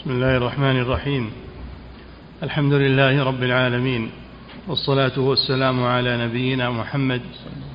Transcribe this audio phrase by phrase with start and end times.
[0.00, 1.30] بسم الله الرحمن الرحيم.
[2.42, 4.10] الحمد لله رب العالمين
[4.68, 7.20] والصلاة والسلام على نبينا محمد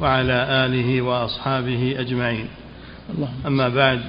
[0.01, 2.47] وعلى آله وأصحابه أجمعين.
[3.45, 4.01] أما بعد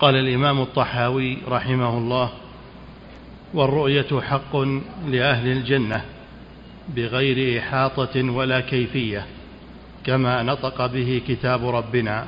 [0.00, 2.30] قال الإمام الطحاوي رحمه الله
[3.54, 4.56] والرؤية حق
[5.08, 6.04] لأهل الجنة
[6.96, 9.26] بغير إحاطة ولا كيفية
[10.04, 12.26] كما نطق به كتاب ربنا.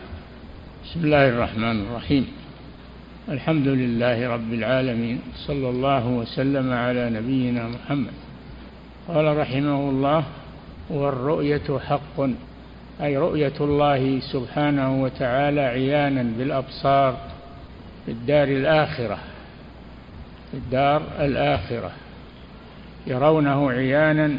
[0.84, 2.41] بسم الله الرحمن الرحيم.
[3.28, 8.12] الحمد لله رب العالمين صلى الله وسلم على نبينا محمد.
[9.08, 10.24] قال رحمه الله
[10.90, 12.20] والرؤية حق
[13.02, 17.16] أي رؤية الله سبحانه وتعالى عيانا بالأبصار
[18.06, 19.18] في الدار الآخرة
[20.50, 21.90] في الدار الآخرة
[23.06, 24.34] يرونه عيانا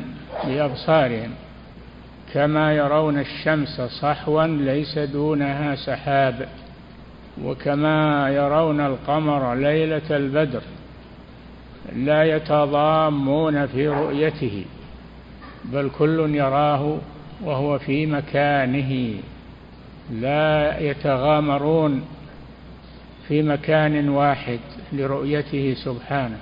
[0.45, 1.31] بأبصارهم
[2.33, 6.47] كما يرون الشمس صحوا ليس دونها سحاب.
[7.43, 10.61] وكما يرون القمر ليلة البدر
[11.95, 14.65] لا يتضامون في رؤيته
[15.65, 16.97] بل كل يراه
[17.43, 19.13] وهو في مكانه.
[20.11, 22.05] لا يتغامرون
[23.27, 24.59] في مكان واحد
[24.93, 26.37] لرؤيته سبحانه.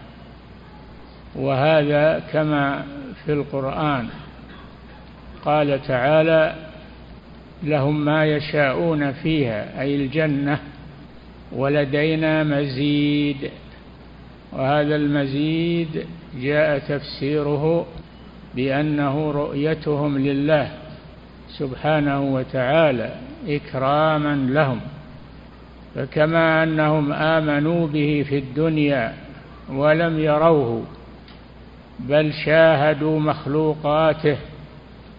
[1.35, 2.85] وهذا كما
[3.25, 4.07] في القرآن
[5.45, 6.55] قال تعالى
[7.63, 10.59] لهم ما يشاءون فيها أي الجنة
[11.55, 13.49] ولدينا مزيد.
[14.53, 16.05] وهذا المزيد
[16.41, 17.85] جاء تفسيره
[18.55, 20.71] بأنه رؤيتهم لله
[21.57, 23.15] سبحانه وتعالى
[23.47, 24.79] إكراما لهم
[25.95, 29.13] فكما أنهم آمنوا به في الدنيا
[29.69, 30.83] ولم يروه
[31.99, 34.37] بل شاهدوا مخلوقاته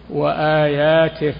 [0.09, 1.33] وآياته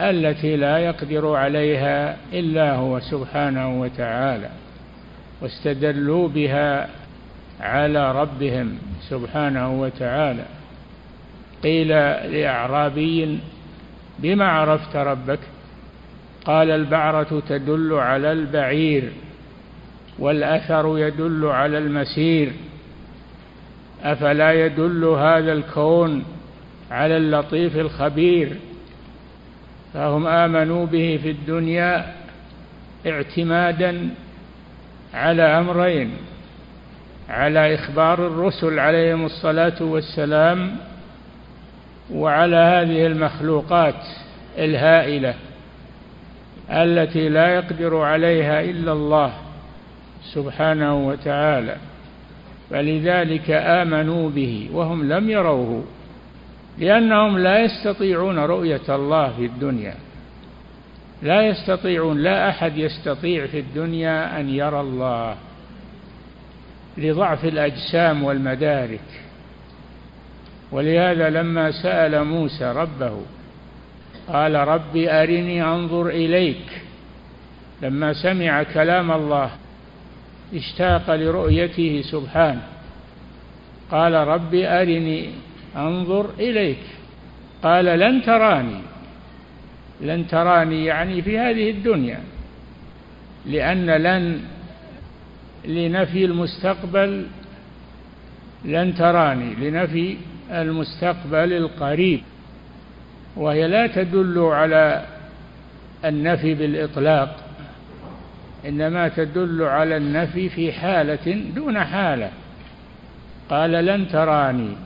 [0.00, 4.48] التي لا يقدر عليها إلا هو سبحانه وتعالى
[5.40, 6.88] واستدلوا بها
[7.60, 8.78] على ربهم
[9.08, 10.44] سبحانه وتعالى.
[11.62, 11.88] قيل
[12.32, 13.38] لأعرابي
[14.18, 15.38] بما عرفت ربك؟
[16.44, 19.12] قال البعرة تدل على البعير
[20.18, 22.52] والأثر يدل على المسير.
[24.02, 26.24] أفلا يدل هذا الكون
[26.90, 28.56] على اللطيف الخبير؟
[29.94, 32.14] فهم آمنوا به في الدنيا
[33.06, 34.08] اعتمادا
[35.14, 36.10] على أمرين
[37.28, 40.76] على إخبار الرسل عليهم الصلاة والسلام
[42.12, 44.06] وعلى هذه المخلوقات
[44.58, 45.34] الهائلة
[46.70, 49.32] التي لا يقدر عليها إلا الله
[50.32, 51.76] سبحانه وتعالى.
[52.70, 55.84] فلذلك آمنوا به وهم لم يروه.
[56.78, 59.94] لأنهم لا يستطيعون رؤية الله في الدنيا.
[61.22, 65.36] لا يستطيعون لا أحد يستطيع في الدنيا أن يرى الله
[66.98, 69.00] لضعف الأجسام والمدارك.
[70.72, 73.20] ولهذا لما سأل موسى ربه
[74.28, 76.82] قال رب أرني أنظر إليك.
[77.82, 79.50] لما سمع كلام الله
[80.54, 82.62] اشتاق لرؤيته سبحانه.
[83.90, 85.30] قال رب أرني
[85.76, 86.78] أنظر إليك.
[87.62, 88.80] قال لن تراني.
[90.00, 92.20] لن تراني يعني في هذه الدنيا.
[93.46, 94.40] لأن لن
[95.64, 97.26] لنفي المستقبل
[98.64, 99.54] لن تراني.
[99.54, 100.16] لنفي
[100.50, 102.20] المستقبل القريب.
[103.36, 105.04] وهي لا تدل على
[106.04, 107.36] النفي بالإطلاق.
[108.68, 112.30] إنما تدل على النفي في حالة دون حالة.
[113.50, 114.83] قال لن تراني.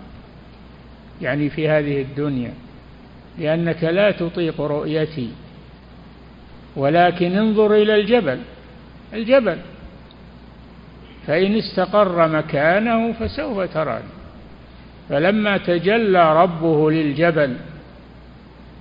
[1.22, 2.52] يعني في هذه الدنيا
[3.38, 5.30] لأنك لا تطيق رؤيتي
[6.76, 8.38] ولكن انظر إلى الجبل
[9.14, 9.58] الجبل.
[11.26, 14.04] فإن استقر مكانه فسوف تراني.
[15.08, 17.56] فلما تجلى ربه للجبل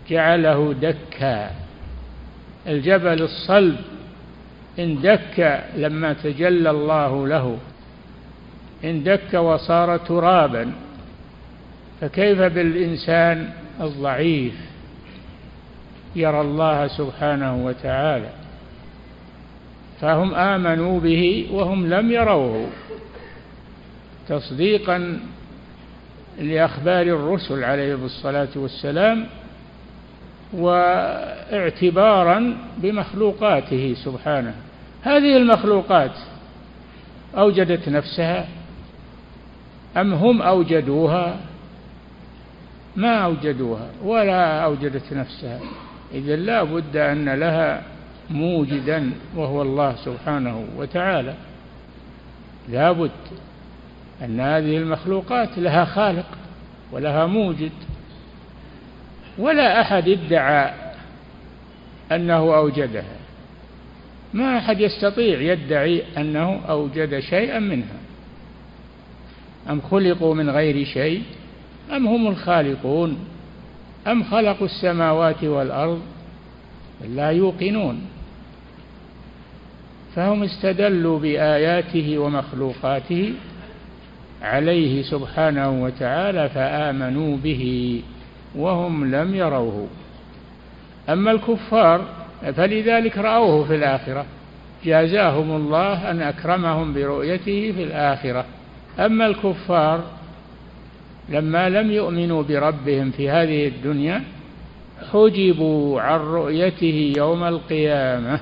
[0.10, 1.52] جعله دكا.
[2.68, 3.76] الجبل الصلب
[4.80, 7.58] اندك لما تجلى الله له
[8.84, 10.72] اندك وصار ترابا.
[12.02, 13.50] فكيف بالإنسان
[13.82, 14.54] الضعيف
[16.16, 18.30] يرى الله سبحانه وتعالى؟
[20.02, 22.68] فهم آمنوا به وهم لم يروه.
[24.30, 25.20] تصديقا
[26.40, 29.26] لأخبار الرسل عليهم الصلاة والسلام
[30.54, 34.54] واعتبارا بمخلوقاته سبحانه.
[35.02, 36.12] هذه المخلوقات
[37.38, 38.48] أوجدت نفسها
[39.98, 41.38] أم هم أوجدوها؟
[42.98, 45.60] ما أوجدوها ولا أوجدت نفسها.
[46.14, 47.84] إذا لا بد أن لها
[48.30, 51.34] موجدا وهو الله سبحانه وتعالى.
[52.70, 53.12] لابد
[54.24, 56.26] أن هذه المخلوقات لها خالق
[56.92, 57.72] ولها موجد.
[59.38, 60.74] ولا أحد ادعى
[62.12, 63.18] أنه أوجدها.
[64.34, 67.98] ما أحد يستطيع يدعي أنه أوجد شيئا منها.
[69.70, 71.24] أم خلقوا من غير شيء؟
[71.96, 73.18] أم هم الخالقون؟
[74.08, 76.02] أم خلقوا السماوات والأرض؟
[77.10, 78.02] لا يوقنون.
[80.16, 83.34] فهم استدلوا بآياته ومخلوقاته
[84.42, 88.02] عليه سبحانه وتعالى فآمنوا به
[88.56, 89.88] وهم لم يروه.
[91.10, 92.02] أما الكفار
[92.42, 94.26] فلذلك رأوه في الآخرة.
[94.86, 98.46] جازاهم الله أن أكرمهم برؤيته في الآخرة.
[99.00, 100.04] أما الكفار
[101.30, 104.24] لما لم يؤمنوا بربهم في هذه الدنيا
[105.12, 108.40] حجبوا عن رؤيته يوم القيامة.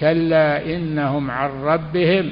[0.00, 2.30] كلا إنهم عن ربهم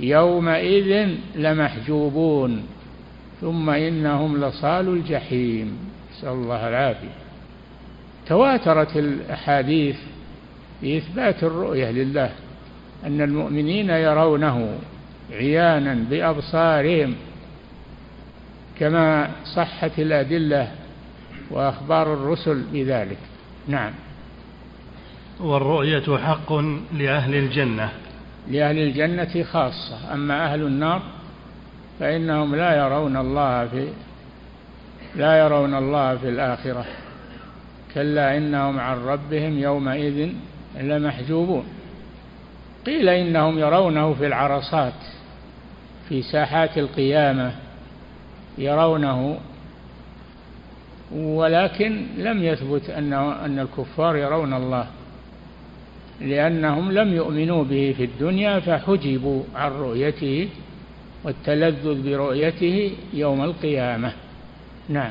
[0.00, 2.62] يومئذ لمحجوبون.
[3.40, 5.78] ثم إنهم لصال الجحيم.
[6.12, 7.18] نسأل الله العافية.
[8.26, 9.96] تواترت الأحاديث
[10.80, 12.30] في إثبات الرؤية لله.
[13.06, 14.78] أن المؤمنين يرونه
[15.32, 17.14] عيانا بأبصارهم
[18.80, 20.72] كما صحت الأدلة
[21.50, 23.18] وأخبار الرسل بذلك.
[23.68, 23.92] نعم.
[25.40, 26.52] والرؤية حق
[26.92, 27.88] لأهل الجنة.
[28.50, 30.14] لأهل الجنة خاصة.
[30.14, 31.02] أما أهل النار
[32.00, 33.88] فإنهم لا يرون الله في
[35.16, 36.84] لا يرون الله في الآخرة.
[37.94, 40.28] كلا إنهم عن ربهم يومئذ
[40.80, 41.64] لمحجوبون.
[42.86, 44.92] قيل إنهم يرونه في العرصات
[46.08, 47.52] في ساحات القيامة
[48.58, 49.38] يرونه
[51.12, 54.86] ولكن لم يثبت أنه أن الكفار يرون الله
[56.20, 60.48] لأنهم لم يؤمنوا به في الدنيا فحجبوا عن رؤيته
[61.24, 64.12] والتلذذ برؤيته يوم القيامة.
[64.88, 65.10] نعم.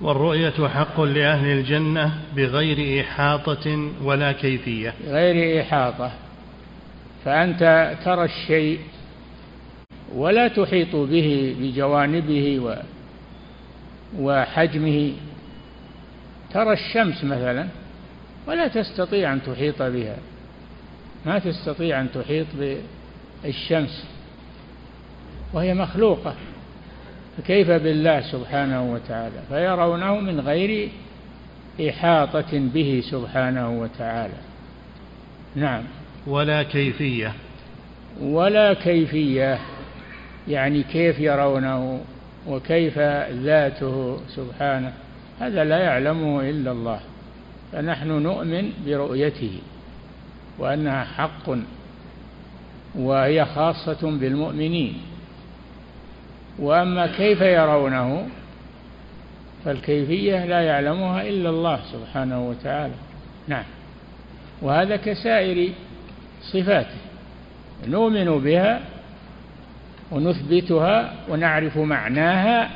[0.00, 4.94] والرؤية حق لأهل الجنة بغير إحاطة ولا كيفية.
[5.06, 6.10] غير إحاطة.
[7.24, 8.78] فأنت ترى الشيء
[10.14, 12.76] ولا تحيط به بجوانبه و
[14.18, 15.12] وحجمه.
[16.54, 17.68] ترى الشمس مثلا
[18.46, 20.16] ولا تستطيع أن تحيط بها.
[21.26, 22.46] ما تستطيع أن تحيط
[23.44, 24.04] بالشمس.
[25.52, 26.34] وهي مخلوقة.
[27.38, 30.88] فكيف بالله سبحانه وتعالى؟ فيرونه من غير
[31.88, 34.38] إحاطة به سبحانه وتعالى.
[35.56, 35.82] نعم.
[36.26, 37.32] ولا كيفية.
[38.20, 39.58] ولا كيفية.
[40.48, 42.00] يعني كيف يرونه
[42.46, 42.98] وكيف
[43.32, 44.92] ذاته سبحانه.
[45.40, 47.00] هذا لا يعلمه إلا الله.
[47.72, 49.58] فنحن نؤمن برؤيته
[50.58, 51.50] وأنها حق
[52.94, 55.00] وهي خاصة بالمؤمنين.
[56.58, 58.28] وأما كيف يرونه
[59.64, 62.94] فالكيفية لا يعلمها إلا الله سبحانه وتعالى.
[63.48, 63.64] نعم.
[64.62, 65.72] وهذا كسائر
[66.42, 66.98] صفاته.
[67.86, 68.80] نؤمن بها
[70.12, 72.70] ونثبتها ونعرف معناها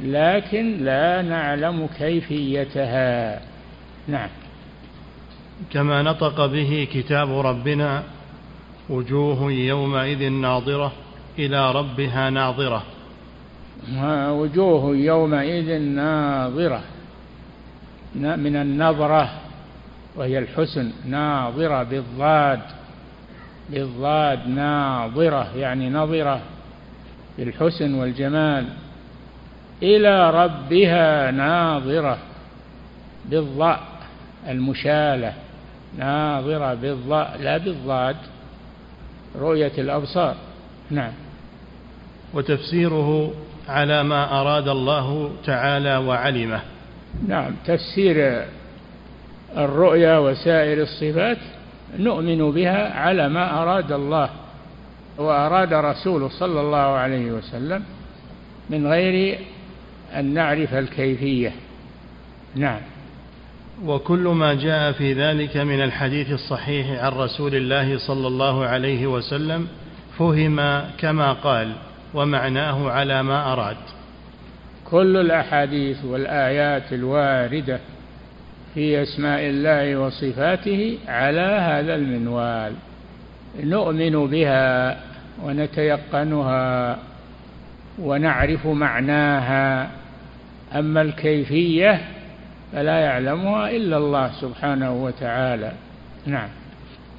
[0.00, 3.40] لكن لا نعلم كيفيتها.
[4.08, 4.28] نعم.
[5.70, 8.02] كما نطق به كتاب ربنا
[8.88, 10.92] وجوه يومئذ ناظرة
[11.38, 12.82] إلى ربها ناظرة.
[14.30, 16.80] وجوه يومئذ ناظرة
[18.14, 19.30] من النظرة
[20.16, 22.60] وهي الحسن ناظرة بالضاد.
[23.70, 26.40] بالضاد ناظرة يعني نظرة
[27.38, 28.64] بالحسن والجمال
[29.82, 32.18] إلى ربها ناظرة
[33.24, 33.82] بالضاء
[34.48, 35.32] المشالة
[35.98, 38.16] ناظرة بالضاء لا بالضاد
[39.38, 40.34] رؤية الأبصار.
[40.90, 41.12] نعم.
[42.34, 43.32] وتفسيره
[43.68, 46.60] على ما أراد الله تعالى وعلمه.
[47.28, 48.44] نعم تفسير
[49.56, 51.38] الرؤيا وسائر الصفات
[51.98, 54.30] نؤمن بها على ما أراد الله
[55.18, 57.82] وأراد رسوله صلى الله عليه وسلم
[58.70, 59.38] من غير
[60.14, 61.52] أن نعرف الكيفية.
[62.54, 62.80] نعم.
[63.84, 69.68] وكل ما جاء في ذلك من الحديث الصحيح عن رسول الله صلى الله عليه وسلم
[70.18, 71.72] فهم كما قال
[72.14, 73.76] ومعناه على ما أراد.
[74.84, 77.80] كل الأحاديث والآيات الواردة
[78.76, 82.72] في أسماء الله وصفاته على هذا المنوال.
[83.60, 84.96] نؤمن بها
[85.44, 86.98] ونتيقنها
[87.98, 89.90] ونعرف معناها.
[90.74, 92.00] أما الكيفية
[92.72, 95.72] فلا يعلمها إلا الله سبحانه وتعالى.
[96.26, 96.48] نعم.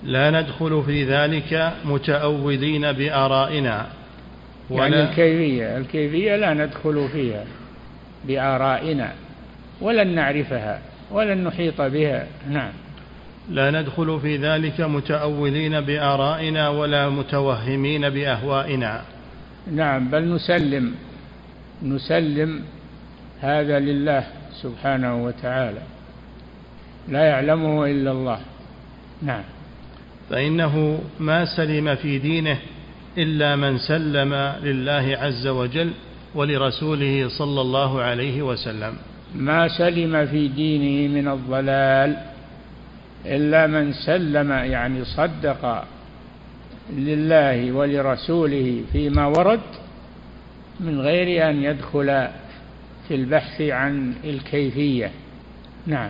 [0.04, 3.86] لا ندخل في ذلك متأولين بآرائنا.
[4.70, 7.44] ولا يعني الكيفية الكيفية لا ندخل فيها
[8.28, 9.12] بآرائنا
[9.82, 10.80] ولن نعرفها.
[11.12, 12.28] ولن نحيط بها.
[12.50, 12.72] نعم.
[13.50, 19.02] لا ندخل في ذلك متأولين بآرائنا ولا متوهمين بأهوائنا.
[19.72, 20.94] نعم بل نسلم.
[21.84, 22.62] نسلم
[23.42, 24.24] هذا لله
[24.62, 25.82] سبحانه وتعالى.
[27.08, 28.40] لا يعلمه إلا الله.
[29.22, 29.44] نعم.
[30.30, 32.58] فإنه ما سلم في دينه
[33.18, 34.34] إلا من سلم
[34.64, 35.92] لله عز وجل
[36.36, 38.94] ولرسوله صلى الله عليه وسلم.
[39.36, 42.18] ما سلم في دينه من الضلال
[43.26, 45.84] إلا من سلم يعني صدق
[46.94, 49.60] لله ولرسوله فيما ورد
[50.80, 52.28] من غير أن يدخل
[53.08, 55.12] في البحث عن الكيفية.
[55.88, 56.10] نعم.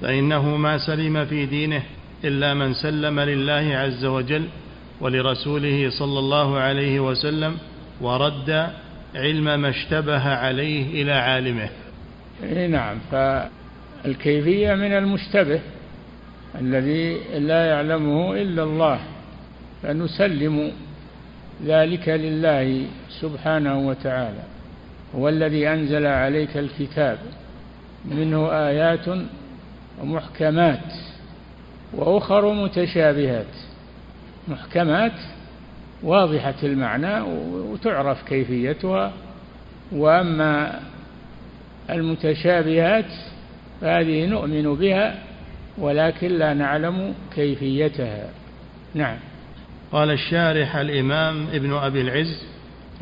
[0.00, 1.82] فإنه ما سلم في دينه
[2.24, 4.44] إلا من سلم لله عز وجل
[5.00, 7.56] ولرسوله صلى الله عليه وسلم
[8.00, 8.70] ورد
[9.14, 11.68] علم ما اشتبه عليه إلى عالمه.
[12.42, 15.60] نعم فالكيفية من المشتبه
[16.60, 19.00] الذي لا يعلمه إلا الله
[19.82, 20.72] فنسلم
[21.64, 22.86] ذلك لله
[23.20, 24.42] سبحانه وتعالى.
[25.16, 27.18] هو الذي أنزل عليك الكتاب
[28.04, 29.06] منه آيات
[30.02, 30.92] محكمات
[31.94, 33.54] وأخر متشابهات.
[34.48, 35.12] محكمات
[36.02, 37.20] واضحة المعنى
[37.52, 39.12] وتعرف كيفيتها
[39.92, 40.80] وأما
[41.90, 43.10] المتشابهات
[43.80, 45.18] فهذه نؤمن بها
[45.78, 48.28] ولكن لا نعلم كيفيتها.
[48.94, 49.16] نعم.
[49.92, 52.44] قال الشارح الإمام ابن أبي العز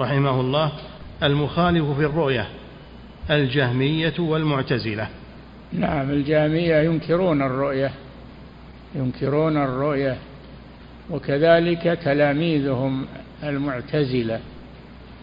[0.00, 0.72] رحمه الله
[1.22, 2.46] المخالف في الرؤية
[3.30, 5.08] الجهمية والمعتزلة.
[5.72, 7.90] نعم الجهمية ينكرون الرؤية
[8.94, 10.16] ينكرون الرؤية
[11.10, 13.06] وكذلك تلاميذهم
[13.42, 14.40] المعتزلة.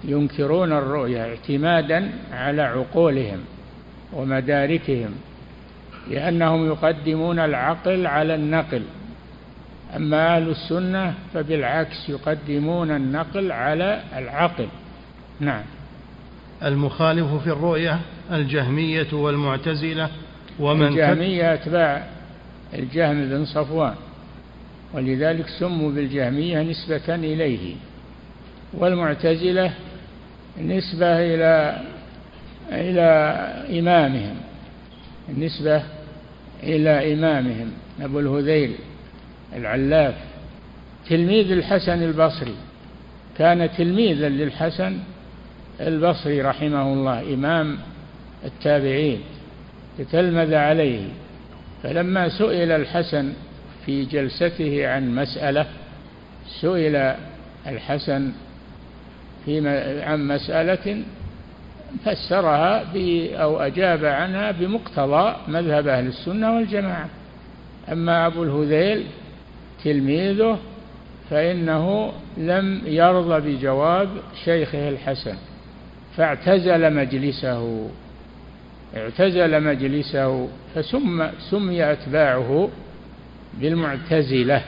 [0.03, 3.39] ينكرون الرؤية اعتمادا على عقولهم
[4.13, 5.09] ومداركهم
[6.09, 8.81] لأنهم يقدمون العقل على النقل.
[9.95, 14.67] أما أهل السنة فبالعكس يقدمون النقل على العقل.
[15.39, 15.63] نعم.
[16.63, 17.99] المخالف في الرؤية
[18.31, 20.09] الجهمية والمعتزلة
[20.59, 22.07] ومن الجهمية أتباع
[22.73, 23.95] الجهم بن صفوان
[24.93, 27.75] ولذلك سموا بالجهمية نسبة إليه.
[28.73, 29.73] والمعتزلة
[30.61, 31.81] نسبة إلى
[32.71, 33.09] إلى
[33.79, 34.35] إمامهم.
[35.29, 35.83] النسبة
[36.63, 37.71] إلى إمامهم.
[38.01, 38.75] أبو الهذيل
[39.55, 40.15] العلاف
[41.09, 42.55] تلميذ الحسن البصري.
[43.37, 44.97] كان تلميذا للحسن
[45.81, 47.77] البصري رحمه الله إمام
[48.45, 49.19] التابعين
[49.97, 51.01] تتلمذ عليه.
[51.83, 53.33] فلما سئل الحسن
[53.85, 55.65] في جلسته عن مسألة
[56.61, 57.15] سئل
[57.67, 58.31] الحسن
[59.47, 59.69] في
[60.03, 61.03] عن مسألة
[62.05, 62.85] فسرها
[63.35, 67.09] أو أجاب عنها بمقتضى مذهب أهل السنة والجماعة.
[67.91, 69.03] أما أبو الهذيل
[69.83, 70.59] تلميذه
[71.29, 74.09] فإنه لم يرضى بجواب
[74.45, 75.35] شيخه الحسن
[76.17, 77.89] فاعتزل مجلسه
[78.97, 82.69] اعتزل مجلسه فسمي سمي أتباعه
[83.53, 84.61] بالمعتزلة.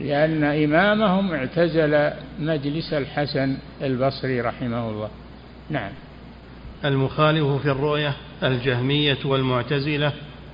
[0.00, 5.08] لأن إمامهم اعتزل مجلس الحسن البصري رحمه الله.
[5.70, 5.90] نعم.
[6.84, 10.12] المخالف في الرؤية الجهمية والمعتزلة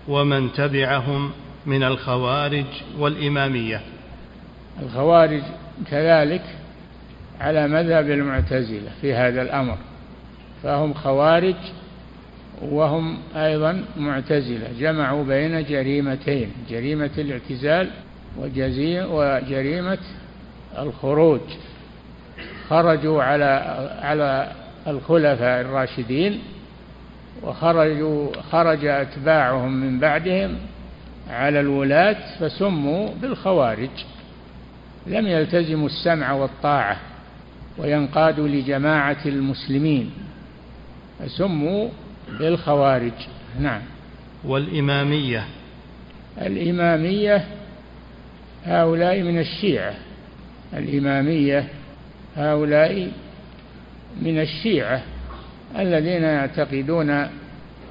[0.08, 1.30] ومن تبعهم
[1.66, 2.64] من الخوارج
[2.98, 3.80] والإمامية.
[4.82, 5.42] الخوارج
[5.90, 6.42] كذلك
[7.40, 9.78] على مذهب المعتزلة في هذا الأمر.
[10.62, 11.56] فهم خوارج
[12.62, 17.90] وهم أيضا معتزلة جمعوا بين جريمتين جريمة الاعتزال
[18.38, 19.98] وجريمة
[20.78, 21.40] الخروج.
[22.68, 23.44] خرجوا على
[24.02, 24.52] على
[24.86, 26.40] الخلفاء الراشدين
[27.42, 30.56] وخرجوا خرج أتباعهم من بعدهم
[31.30, 33.90] على الولاة فسموا بالخوارج.
[35.06, 36.96] لم يلتزموا السمع والطاعة
[37.78, 40.10] وينقادوا لجماعة المسلمين
[41.18, 41.88] فسموا
[42.38, 43.12] بالخوارج.
[43.60, 43.80] نعم.
[44.44, 45.44] والإمامية.
[46.40, 47.44] الإمامية
[48.66, 49.94] هؤلاء من الشيعة
[50.74, 51.68] الإمامية
[52.36, 53.10] هؤلاء
[54.22, 55.02] من الشيعة
[55.78, 57.26] الذين يعتقدون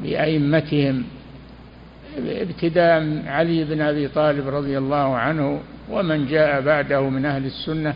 [0.02, 1.04] بأئمتهم
[2.18, 7.94] ابتداء علي بن أبي طالب رضي الله عنه ومن جاء بعده من أهل السنة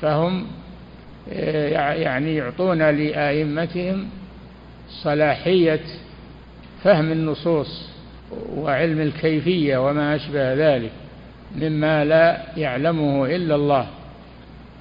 [0.00, 0.46] فهم
[1.32, 4.08] يعني يعطون لأئمتهم
[4.88, 5.80] صلاحية
[6.84, 7.88] فهم النصوص
[8.56, 10.90] وعلم الكيفية وما أشبه ذلك.
[11.56, 13.86] مما لا يعلمه إلا الله.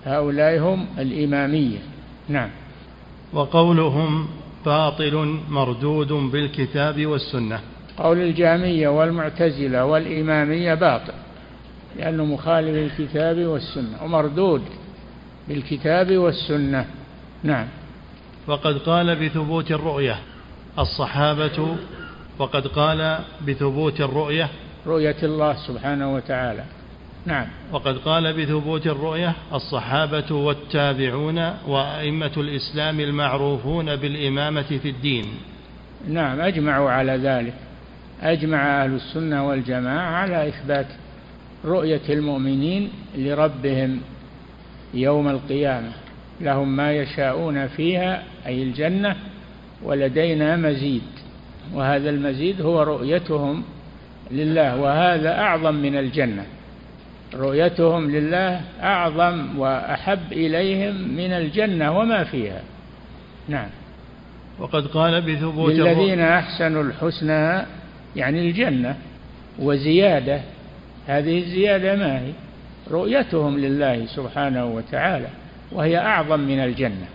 [0.05, 1.79] هؤلاء هم الإمامية.
[2.29, 2.49] نعم.
[3.33, 4.27] وقولهم
[4.65, 7.59] باطل مردود بالكتاب والسنة.
[7.97, 11.13] قول الجامية والمعتزلة والإمامية باطل
[11.97, 14.61] لأنه مخالف للكتاب والسنة ومردود
[15.47, 16.85] بالكتاب والسنة.
[17.43, 17.67] نعم.
[18.47, 20.19] وقد قال بثبوت الرؤية
[20.79, 21.77] الصحابة
[22.39, 24.49] وقد قال بثبوت الرؤية
[24.87, 26.63] رؤية الله سبحانه وتعالى.
[27.25, 27.47] نعم.
[27.71, 35.25] وقد قال بثبوت الرؤية الصحابة والتابعون وأئمة الإسلام المعروفون بالإمامة في الدين.
[36.07, 36.41] نعم.
[36.41, 37.53] أجمعوا على ذلك.
[38.21, 40.87] أجمع أهل السنة والجماعة على إثبات
[41.65, 44.01] رؤية المؤمنين لربهم
[44.93, 45.91] يوم القيامة.
[46.41, 49.15] لهم ما يشاءون فيها أي الجنة
[49.83, 51.01] ولدينا مزيد.
[51.73, 53.63] وهذا المزيد هو رؤيتهم
[54.31, 56.45] لله وهذا أعظم من الجنة.
[57.35, 62.61] رؤيتهم لله أعظم وأحب إليهم من الجنة وما فيها.
[63.47, 63.69] نعم.
[64.59, 67.65] وقد قال بثبوت للذين أحسنوا الحسنى
[68.15, 68.95] يعني الجنة
[69.59, 70.41] وزيادة.
[71.07, 72.31] هذه الزيادة ما هي؟
[72.91, 75.27] رؤيتهم لله سبحانه وتعالى
[75.71, 77.05] وهي أعظم من الجنة.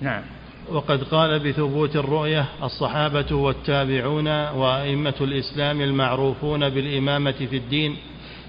[0.00, 0.22] نعم.
[0.68, 7.96] وقد قال بثبوت الرؤية الصحابة والتابعون وأئمة الإسلام المعروفون بالإمامة في الدين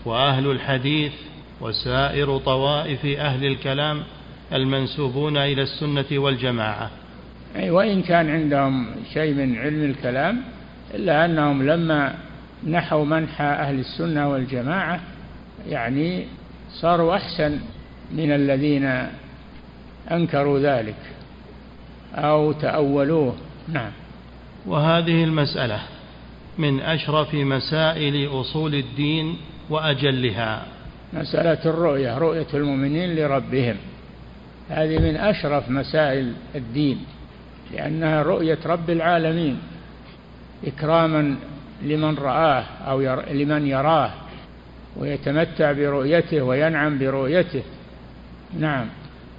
[0.05, 1.11] وأهل الحديث
[1.61, 4.03] وسائر طوائف أهل الكلام
[4.53, 6.89] المنسوبون إلى السنة والجماعة.
[7.55, 10.41] أي وإن كان عندهم شيء من علم الكلام
[10.93, 12.15] إلا أنهم لما
[12.67, 14.99] نحوا منحى أهل السنة والجماعة
[15.69, 16.25] يعني
[16.71, 17.59] صاروا أحسن
[18.11, 19.07] من الذين
[20.11, 20.95] أنكروا ذلك.
[22.15, 23.35] أو تأولوه.
[23.67, 23.91] نعم.
[24.65, 25.79] وهذه المسألة
[26.57, 29.37] من أشرف مسائل أصول الدين
[29.69, 30.65] وأجلها.
[31.13, 33.75] مسألة الرؤية رؤية المؤمنين لربهم.
[34.69, 37.05] هذه من أشرف مسائل الدين
[37.73, 39.59] لأنها رؤية رب العالمين.
[40.67, 41.35] إكراما
[41.81, 43.31] لمن رآه أو ير...
[43.31, 44.11] لمن يراه
[44.97, 47.63] ويتمتع برؤيته وينعم برؤيته.
[48.59, 48.87] نعم.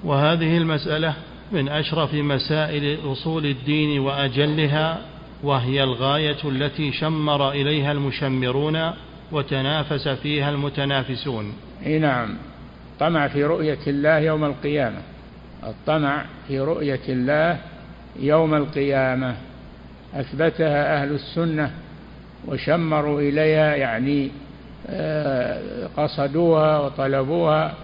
[0.05, 1.15] وهذه المسألة
[1.53, 4.99] من أشرف مسائل أصول الدين وأجلها
[5.43, 8.91] وهي الغاية التي شمر إليها المشمرون
[9.33, 11.53] وتنافس فيها المتنافسون.
[11.87, 12.37] إي نعم.
[13.01, 14.99] طمع في رؤية الله يوم القيامة.
[15.65, 17.59] الطمع في رؤية الله
[18.21, 19.37] يوم القيامة.
[20.15, 21.71] أثبتها أهل السنة
[22.47, 24.31] وشمروا إليها يعني
[24.87, 27.75] آه، قصدوها وطلبوها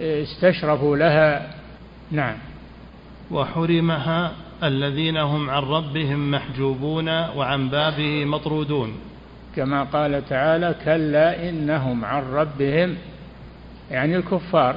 [0.00, 1.54] واستشرفوا لها.
[2.10, 2.36] نعم.
[3.30, 8.92] وحرمها الذين هم عن ربهم محجوبون وعن بابه مطرودون.
[9.56, 12.96] كما قال تعالى كلا إنهم عن ربهم
[13.90, 14.76] يعني الكفار.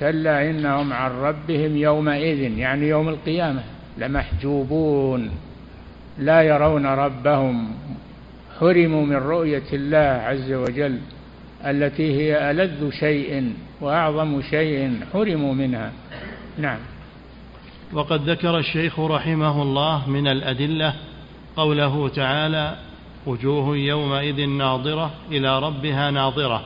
[0.00, 3.62] كلا إنهم عن ربهم يومئذ يعني يوم القيامة
[3.98, 5.30] لمحجوبون
[6.18, 7.74] لا يرون ربهم.
[8.60, 10.98] حرموا من رؤية الله عز وجل.
[11.66, 15.92] التي هي ألذ شيء وأعظم شيء حرموا منها.
[16.58, 16.78] نعم.
[17.92, 20.94] وقد ذكر الشيخ رحمه الله من الأدلة
[21.56, 22.76] قوله تعالى
[23.26, 26.64] وجوه يومئذ ناظرة إلى ربها ناظرة.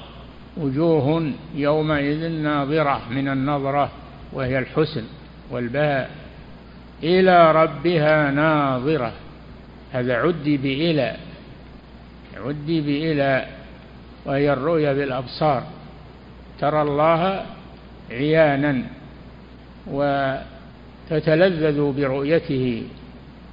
[0.56, 3.90] وجوه يومئذ ناظرة من النظرة
[4.32, 5.04] وهي الحسن
[5.50, 6.10] والبهاء.
[7.02, 9.12] إلى ربها ناظرة.
[9.92, 11.16] هذا عدي بإلى
[12.36, 13.61] عدي بإلى.
[14.24, 15.62] وهي الرؤيا بالأبصار.
[16.60, 17.44] ترى الله
[18.10, 18.82] عيانا
[21.10, 22.82] وتتلذذ برؤيته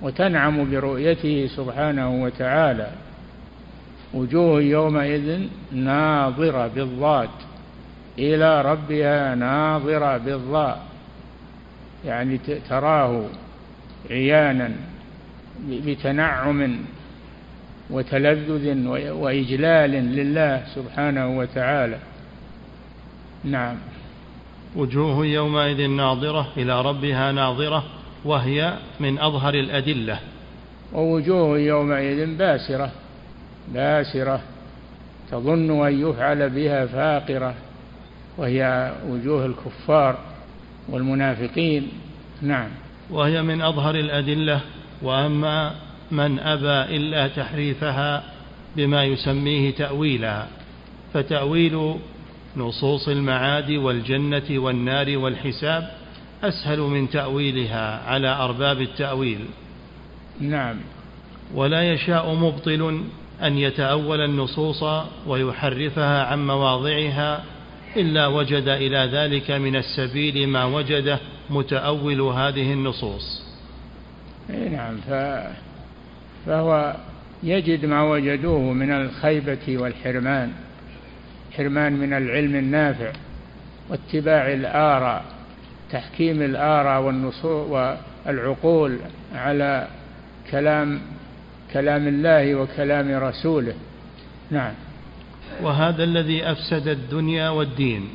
[0.01, 2.91] وتنعم برؤيته سبحانه وتعالى.
[4.13, 7.29] وجوه يومئذ ناظرة بالضاد.
[8.19, 10.79] إلى ربها ناظرة بالضاء.
[12.05, 12.37] يعني
[12.69, 13.25] تراه
[14.09, 14.71] عيانا
[15.69, 16.77] بتنعم
[17.89, 21.97] وتلذذ وإجلال لله سبحانه وتعالى.
[23.43, 23.75] نعم.
[24.75, 27.83] وجوه يومئذ ناظرة إلى ربها ناظرة
[28.25, 30.19] وهي من أظهر الأدلة.
[30.93, 32.91] ووجوه يومئذ باسرة
[33.73, 34.41] باسرة
[35.31, 37.53] تظن أن يفعل بها فاقرة
[38.37, 40.17] وهي وجوه الكفار
[40.89, 41.87] والمنافقين.
[42.41, 42.69] نعم.
[43.09, 44.61] وهي من أظهر الأدلة
[45.01, 45.75] وأما
[46.11, 48.23] من أبى إلا تحريفها
[48.77, 50.45] بما يسميه تأويلا
[51.13, 51.95] فتأويل
[52.57, 55.91] نصوص المعاد والجنة والنار والحساب
[56.43, 59.45] أسهل من تأويلها على أرباب التأويل.
[60.41, 60.75] نعم.
[61.53, 63.03] ولا يشاء مبطل
[63.43, 64.83] أن يتأول النصوص
[65.27, 67.43] ويحرفها عن مواضعها
[67.97, 71.19] إلا وجد إلى ذلك من السبيل ما وجده
[71.49, 73.43] متأول هذه النصوص.
[74.49, 74.97] نعم
[76.45, 76.95] فهو
[77.43, 80.51] يجد ما وجدوه من الخيبة والحرمان
[81.57, 83.11] حرمان من العلم النافع
[83.89, 85.25] واتباع الآراء
[85.91, 87.01] تحكيم الآراء
[88.25, 88.97] والعقول
[89.35, 89.87] على
[90.51, 91.01] كلام
[91.73, 93.73] كلام الله وكلام رسوله.
[94.51, 94.73] نعم.
[95.61, 98.09] وهذا الذي أفسد الدنيا والدين.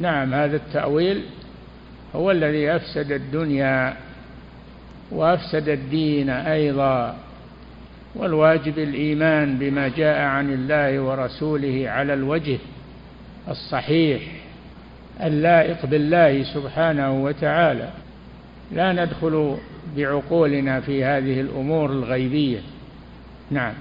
[0.00, 1.22] نعم هذا التأويل
[2.14, 3.96] هو الذي أفسد الدنيا
[5.10, 7.16] وأفسد الدين أيضا.
[8.14, 12.58] والواجب الإيمان بما جاء عن الله ورسوله على الوجه
[13.48, 14.22] الصحيح
[15.22, 17.88] اللائق بالله سبحانه وتعالى.
[18.72, 19.56] لا ندخل
[19.96, 22.60] بعقولنا في هذه الأمور الغيبية.
[23.50, 23.74] نعم.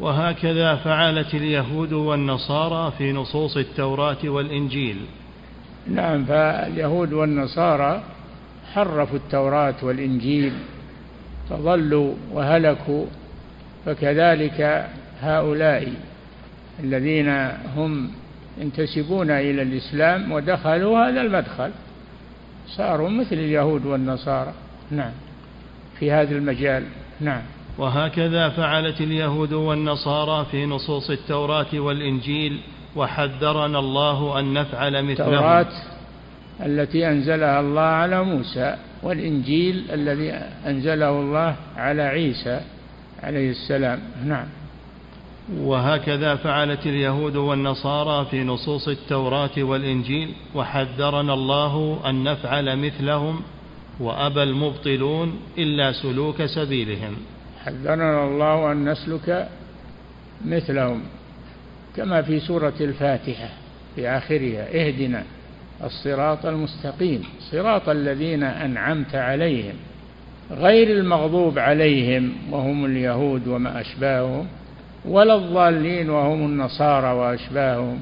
[0.00, 4.96] وهكذا فعلت اليهود والنصارى في نصوص التوراة والإنجيل.
[5.86, 8.02] نعم فاليهود والنصارى
[8.74, 10.52] حرفوا التوراة والإنجيل
[11.50, 13.06] فضلوا وهلكوا
[13.86, 14.88] فكذلك
[15.22, 15.92] هؤلاء
[16.80, 17.28] الذين
[17.76, 18.10] هم
[18.58, 21.70] ينتسبون إلى الإسلام ودخلوا هذا المدخل.
[22.68, 24.52] صاروا مثل اليهود والنصارى.
[24.90, 25.12] نعم.
[25.98, 26.84] في هذا المجال.
[27.20, 27.42] نعم.
[27.78, 32.60] وهكذا فعلت اليهود والنصارى في نصوص التوراة والإنجيل
[32.96, 35.34] وحذرنا الله أن نفعل مثلهم.
[35.34, 35.72] التوراة
[36.66, 40.30] التي أنزلها الله على موسى والإنجيل الذي
[40.66, 42.60] أنزله الله على عيسى.
[43.24, 44.00] عليه السلام.
[44.24, 44.46] نعم.
[45.58, 53.42] وهكذا فعلت اليهود والنصارى في نصوص التوراة والإنجيل وحذرنا الله أن نفعل مثلهم
[54.00, 57.16] وأبى المبطلون إلا سلوك سبيلهم.
[57.64, 59.48] حذرنا الله أن نسلك
[60.44, 61.02] مثلهم
[61.96, 63.48] كما في سورة الفاتحة
[63.94, 65.24] في آخرها اهدنا
[65.84, 69.74] الصراط المستقيم صراط الذين أنعمت عليهم.
[70.50, 74.46] غير المغضوب عليهم وهم اليهود وما أشباههم
[75.04, 78.00] ولا الضالين وهم النصارى وأشباههم.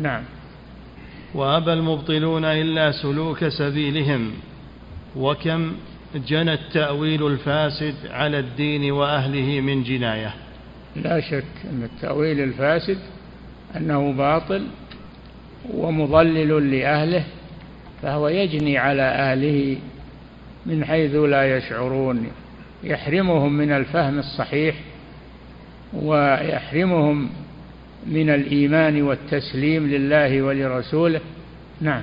[0.00, 0.22] نعم.
[1.34, 4.30] وأبى المبطلون إلا سلوك سبيلهم
[5.16, 5.72] وكم
[6.28, 10.34] جنى التأويل الفاسد على الدين وأهله من جناية.
[10.96, 12.98] لا شك أن التأويل الفاسد
[13.76, 14.66] أنه باطل
[15.74, 17.24] ومضلل لأهله
[18.02, 19.76] فهو يجني على أهله
[20.66, 22.26] من حيث لا يشعرون.
[22.84, 24.74] يحرمهم من الفهم الصحيح
[25.92, 27.30] ويحرمهم
[28.06, 31.20] من الإيمان والتسليم لله ولرسوله.
[31.80, 32.02] نعم.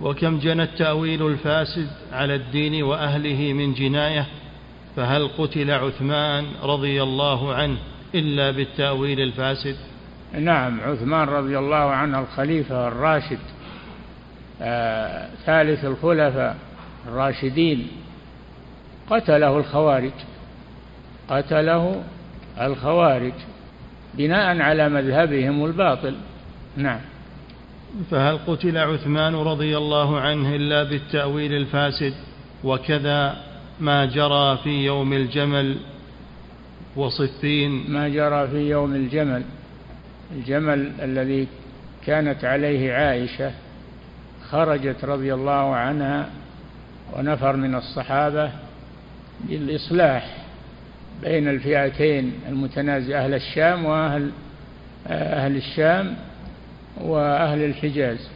[0.00, 4.26] وكم جنى التأويل الفاسد على الدين وأهله من جناية
[4.96, 7.76] فهل قتل عثمان رضي الله عنه
[8.14, 9.76] إلا بالتأويل الفاسد؟
[10.40, 13.38] نعم عثمان رضي الله عنه الخليفة الراشد
[14.62, 16.56] آه ثالث الخلفاء.
[17.06, 17.88] الراشدين.
[19.10, 20.12] قتله الخوارج.
[21.30, 22.02] قتله
[22.60, 23.32] الخوارج.
[24.14, 26.16] بناء على مذهبهم الباطل.
[26.76, 27.00] نعم.
[28.10, 32.14] فهل قتل عثمان رضي الله عنه إلا بالتأويل الفاسد؟
[32.64, 33.36] وكذا
[33.80, 35.76] ما جرى في يوم الجمل
[36.96, 37.84] وصفين.
[37.88, 39.42] ما جرى في يوم الجمل.
[40.36, 41.46] الجمل الذي
[42.06, 43.52] كانت عليه عائشة
[44.50, 46.30] خرجت رضي الله عنها
[47.16, 48.50] ونفر من الصحابة
[49.48, 50.36] للاصلاح
[51.22, 54.30] بين الفئتين المتنازع أهل الشام وأهل
[55.06, 56.16] أهل الشام
[56.96, 58.28] وأهل الحجاز.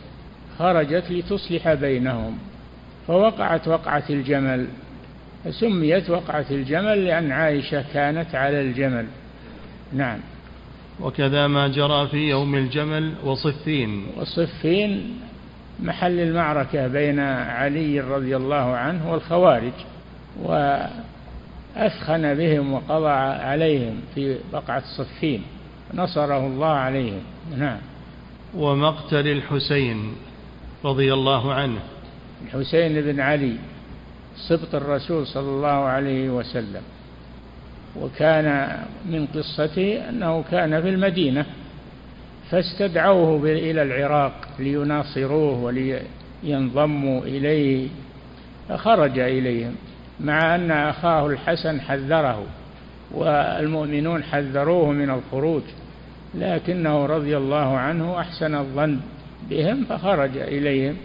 [0.59, 2.39] خرجت لتصلح بينهم
[3.07, 4.67] فوقعت وقعة الجمل
[5.45, 9.07] فسميت وقعة الجمل لأن عائشة كانت على الجمل.
[9.93, 10.19] نعم.
[11.01, 14.07] وكذا ما جرى في يوم الجمل وصفين.
[14.17, 15.21] وصفين
[15.81, 19.73] محل المعركة بين علي رضي الله عنه والخوارج
[20.43, 23.09] وأثخن بهم وقضى
[23.43, 25.43] عليهم في وقعة صفين
[25.95, 27.21] نصره الله عليهم.
[27.59, 27.79] نعم.
[28.55, 30.15] ومقتل الحسين
[30.85, 31.81] رضي الله عنه.
[32.45, 33.57] الحسين بن علي
[34.49, 36.83] سبط الرسول صلى الله عليه وسلم.
[38.01, 41.47] وكان من قصته أنه كان في المدينة.
[42.53, 47.88] فاستدعوه إلى العراق ليناصروه ولينضموا إليه.
[48.69, 49.75] فخرج إليهم
[50.21, 52.45] مع أن أخاه الحسن حذره
[53.11, 55.62] والمؤمنون حذروه من الخروج
[56.35, 59.01] لكنه رضي الله عنه أحسن الظن
[59.51, 60.97] بهم فخرج إليهم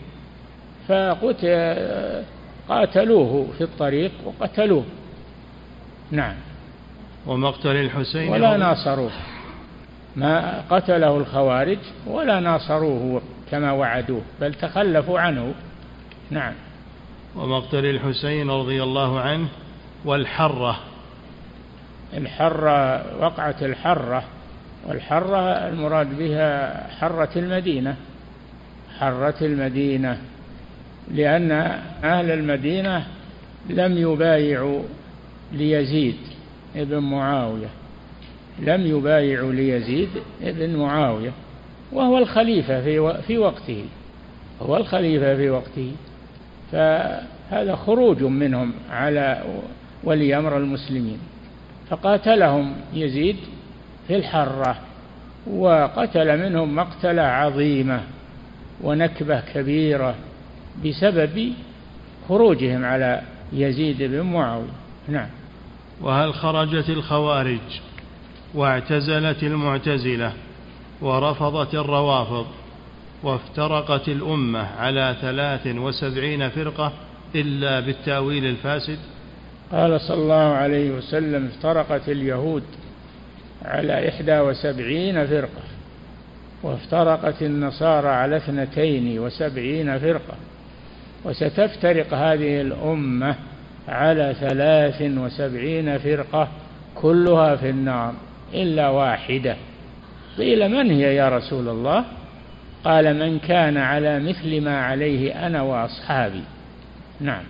[2.67, 4.83] فقاتلوه في الطريق وقتلوه.
[6.11, 6.35] نعم.
[7.27, 9.11] ومقتل الحسين ولا ناصروه.
[10.17, 11.77] ما قتله الخوارج
[12.07, 15.53] ولا ناصروه كما وعدوه بل تخلفوا عنه.
[16.31, 16.53] نعم.
[17.35, 19.47] ومقتل الحسين رضي الله عنه
[20.05, 20.79] والحرة.
[22.13, 24.23] الحرة وقعة الحرة
[24.87, 27.95] والحرة المراد بها حرة المدينة.
[28.99, 30.17] حرة المدينة
[31.11, 31.51] لأن
[32.03, 33.07] أهل المدينة
[33.69, 34.83] لم يبايعوا
[35.51, 36.17] ليزيد
[36.75, 37.67] ابن معاوية.
[38.59, 40.09] لم يبايعوا ليزيد
[40.43, 41.31] ابن معاوية
[41.91, 43.85] وهو الخليفة في في وقته
[44.61, 45.91] هو الخليفة في وقته.
[46.71, 49.43] فهذا خروج منهم على
[50.03, 51.19] ولي أمر المسلمين.
[51.89, 53.35] فقاتلهم يزيد
[54.07, 54.77] في الحرة
[55.47, 58.01] وقتل منهم مقتلة عظيمة
[58.81, 60.15] ونكبة كبيرة
[60.85, 61.53] بسبب
[62.29, 63.21] خروجهم على
[63.53, 64.67] يزيد بن معاوية.
[65.07, 65.27] نعم.
[66.01, 67.59] وهل خرجت الخوارج؟
[68.53, 70.33] واعتزلت المعتزلة
[71.01, 72.45] ورفضت الروافض
[73.23, 76.93] وافترقت الأمة على ثلاث وسبعين فرقة
[77.35, 78.97] إلا بالتأويل الفاسد؟
[79.71, 82.63] قال صلى الله عليه وسلم افترقت اليهود
[83.65, 85.63] على إحدى وسبعين فرقة
[86.63, 90.35] وافترقت النصارى على اثنتين وسبعين فرقة
[91.25, 93.35] وستفترق هذه الأمة
[93.87, 96.47] على ثلاث وسبعين فرقة
[96.95, 98.13] كلها في النار.
[98.53, 99.55] إلا واحدة.
[100.37, 102.05] قيل من هي يا رسول الله؟
[102.83, 106.43] قال من كان على مثل ما عليه أنا وأصحابي.
[107.19, 107.43] نعم.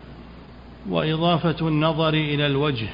[0.89, 2.87] وإضافة النظر إلى الوجه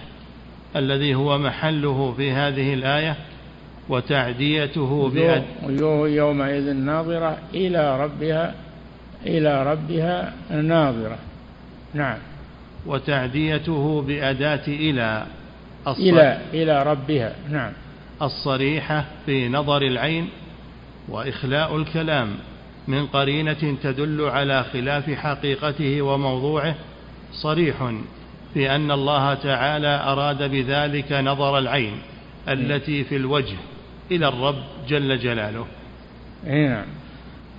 [0.76, 3.16] الذي هو محله في هذه الآية
[3.89, 8.54] وتعديته بأد وجوه يومئذ ناظرة إلى ربها
[9.26, 11.18] إلى ربها ناظرة.
[11.94, 12.18] نعم.
[12.86, 15.26] وتعديته بأداة إلى
[15.88, 17.36] إلى إلى ربها.
[17.52, 17.72] نعم.
[18.26, 20.30] الصريحة في نظر العين
[21.10, 22.36] وإخلاء الكلام
[22.88, 26.76] من قرينة تدل على خلاف حقيقته وموضوعه
[27.32, 27.94] صريح
[28.54, 31.94] في أن الله تعالى أراد بذلك نظر العين
[32.48, 33.56] التي في الوجه
[34.12, 35.66] إلى الرب جل جلاله.
[36.46, 36.86] نعم.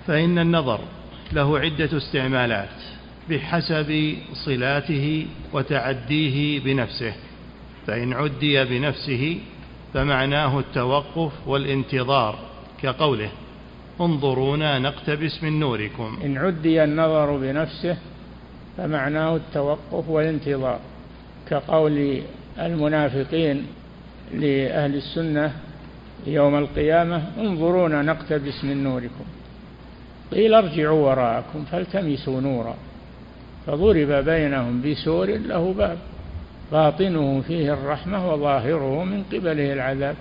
[0.07, 0.79] فإن النظر
[1.33, 2.69] له عدة استعمالات
[3.29, 7.13] بحسب صلاته وتعديه بنفسه
[7.87, 9.37] فإن عدي بنفسه
[9.95, 12.39] فمعناه التوقف والانتظار
[12.81, 13.29] كقوله
[14.01, 16.17] انظرونا نقتبس من نوركم.
[16.25, 17.97] إن عدي النظر بنفسه
[18.77, 20.79] فمعناه التوقف والانتظار
[21.49, 22.21] كقول
[22.59, 23.65] المنافقين
[24.33, 25.51] لأهل السنة
[26.27, 29.25] يوم القيامة انظرونا نقتبس من نوركم.
[30.31, 32.75] قيل ارجعوا وراءكم فالتمسوا نورا
[33.67, 35.97] فضرب بينهم بسور له باب.
[36.71, 40.15] باطنه فيه الرحمة وظاهره من قبله العذاب.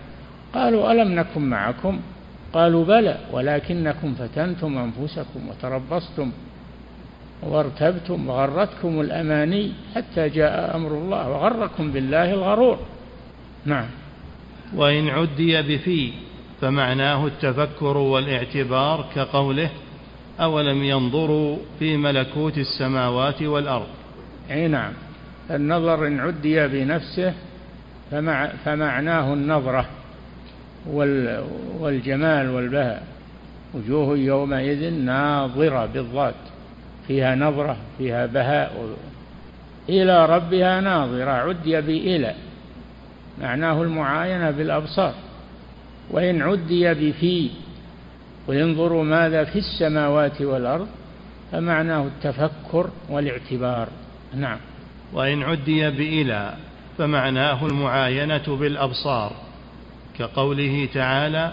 [0.54, 2.00] قالوا ألم نكن معكم؟
[2.52, 6.32] قالوا بلى ولكنكم فتنتم أنفسكم وتربصتم
[7.42, 12.78] وارتبتم وغرتكم الأماني حتى جاء أمر الله وغركم بالله الغرور.
[13.64, 13.86] نعم.
[14.76, 16.12] وإن عدي بفي
[16.60, 19.70] فمعناه التفكر والاعتبار كقوله
[20.40, 23.86] أولم ينظروا في ملكوت السماوات والأرض؟
[24.50, 24.92] أي نعم.
[25.50, 27.32] النظر إن عدي بنفسه
[28.10, 29.86] فمع فمعناه النظرة
[31.80, 33.02] والجمال والبهاء.
[33.74, 36.34] وجوه يومئذ ناظرة بالضاد
[37.08, 38.96] فيها نظرة فيها بهاء.
[39.88, 42.34] إلى ربها ناظرة عدي بإلى
[43.40, 45.14] معناه المعاينة بالأبصار.
[46.10, 47.50] وإن عدي بفي
[48.48, 50.88] وينظروا ماذا في السماوات والأرض
[51.52, 53.88] فمعناه التفكر والاعتبار.
[54.36, 54.58] نعم.
[55.12, 56.54] وإن عدي بإلى
[56.98, 59.32] فمعناه المعاينة بالأبصار
[60.18, 61.52] كقوله تعالى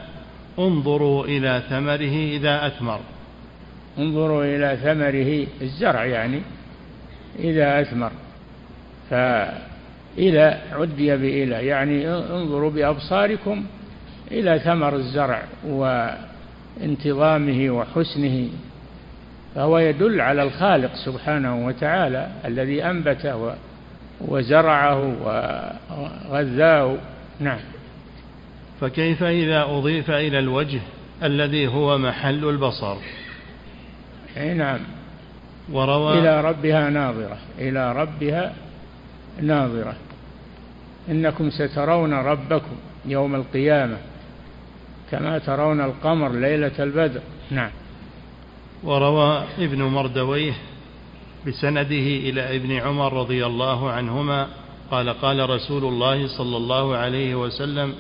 [0.60, 3.00] انظروا إلى ثمره إذا أثمر.
[3.98, 6.42] انظروا إلى ثمره الزرع يعني
[7.40, 8.12] إذا أثمر.
[9.10, 13.66] فإلى عدي بإلى يعني انظروا بأبصاركم
[14.32, 15.44] إلى ثمر الزرع
[16.80, 18.50] وانتظامه وحسنه.
[19.56, 23.56] فهو يدل على الخالق سبحانه وتعالى الذي أنبته
[24.22, 25.16] وزرعه
[26.30, 26.98] وغذاه.
[27.40, 27.60] نعم.
[28.82, 30.80] فكيف إذا أضيف إلى الوجه
[31.24, 32.96] الذي هو محل البصر؟
[34.38, 34.80] أي نعم.
[35.72, 37.38] وروى إلى ربها ناظرة.
[37.60, 38.54] إلى ربها
[39.42, 39.96] ناظرة.
[41.10, 43.98] إنكم سترون ربكم يوم القيامة
[45.12, 47.22] كما ترون القمر ليلة البدر.
[47.52, 47.70] نعم.
[48.84, 50.54] وروى ابن مردويه
[51.48, 54.48] بسنده إلى ابن عمر رضي الله عنهما
[54.91, 57.94] قال قال رسول الله صلى الله عليه وسلم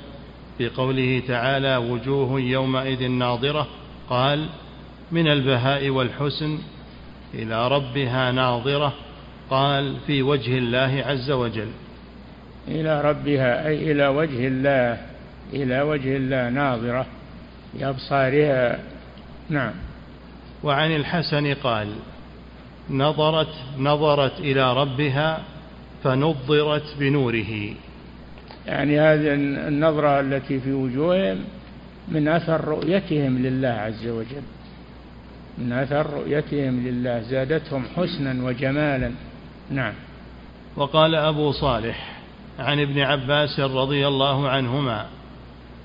[0.57, 3.67] في قوله تعالى وجوه يومئذ ناظرة
[4.09, 4.45] قال
[5.11, 6.59] من البهاء والحسن
[7.33, 8.93] إلى ربها ناظرة
[9.49, 11.69] قال في وجه الله عز وجل
[12.67, 15.01] إلى ربها أي إلى وجه الله
[15.53, 17.05] إلى وجه الله ناظرة
[17.73, 18.79] بأبصارها
[19.49, 19.73] نعم.
[20.63, 21.87] وعن الحسن قال
[22.89, 25.41] نظرت نظرت إلى ربها
[26.03, 27.73] فنظرت بنوره.
[28.67, 29.33] يعني هذه
[29.67, 31.37] النظرة التي في وجوههم
[32.07, 34.43] من أثر رؤيتهم لله عز وجل.
[35.57, 39.11] من أثر رؤيتهم لله زادتهم حسنا وجمالا.
[39.71, 39.93] نعم.
[40.75, 42.11] وقال أبو صالح
[42.59, 45.05] عن ابن عباس رضي الله عنهما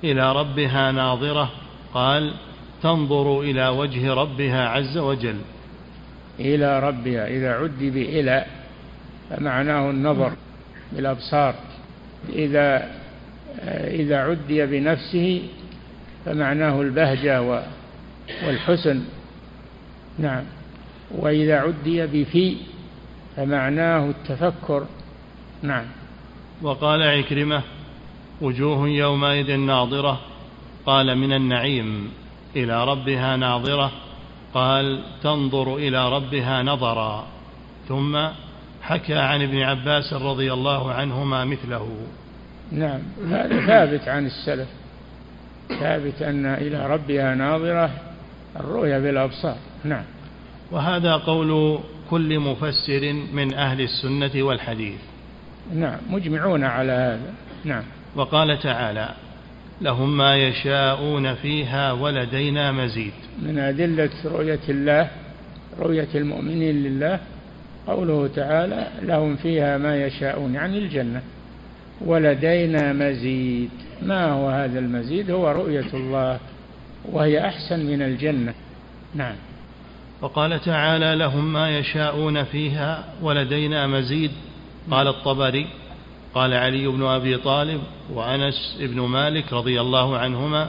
[0.05, 1.51] إلى ربها ناظرة.
[1.95, 2.35] قال
[2.83, 5.39] تنظر إلى وجه ربها عز وجل.
[6.41, 8.45] إلى ربها إذا عد بإلى
[9.31, 10.33] فمعناه النظر
[10.93, 11.55] بالأبصار.
[12.29, 12.91] إذا
[13.71, 15.43] إذا عدي بنفسه
[16.25, 17.63] فمعناه البهجة
[18.47, 19.05] والحسن.
[20.19, 20.45] نعم.
[21.11, 22.57] وإذا عدي بفي
[23.37, 24.87] فمعناه التفكر.
[25.63, 25.85] نعم.
[26.63, 27.63] وقال عكرمة
[28.41, 30.21] وجوه يومئذ ناظرة
[30.87, 32.11] قال من النعيم.
[32.57, 33.93] إلى ربها ناظرة
[34.55, 37.27] قال تنظر إلى ربها نظرا.
[37.89, 38.19] ثم
[38.83, 41.89] حكى عن ابن عباس رضي الله عنهما مثله.
[42.73, 44.69] نعم هذا ثابت عن السلف.
[45.69, 47.91] ثابت أن إلى ربها ناظرة
[48.61, 49.57] الرؤيا بالأبصار.
[49.85, 50.05] نعم.
[50.71, 51.79] وهذا قول
[52.11, 55.01] كل مفسر من أهل السنة والحديث.
[55.75, 57.33] نعم مجمعون على هذا.
[57.65, 57.83] نعم.
[58.17, 59.15] وقال تعالى
[59.81, 63.13] لهم ما يشاءون فيها ولدينا مزيد.
[63.43, 65.11] من أدلة رؤية الله
[65.79, 67.21] رؤية المؤمنين لله
[67.87, 71.23] قوله تعالى لهم فيها ما يشاءون يعني الجنة.
[72.01, 73.71] ولدينا مزيد
[74.03, 76.39] ما هو هذا المزيد؟ هو رؤية الله
[77.05, 78.55] وهي أحسن من الجنة.
[79.15, 79.35] نعم.
[80.23, 84.31] وقال تعالى لهم ما يشاءون فيها ولدينا مزيد
[84.91, 85.67] قال الطبري
[86.37, 87.81] قال علي بن أبي طالب
[88.13, 90.69] وأنس بن مالك رضي الله عنهما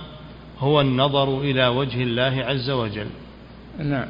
[0.59, 3.07] هو النظر إلى وجه الله عز وجل.
[3.79, 4.07] نعم.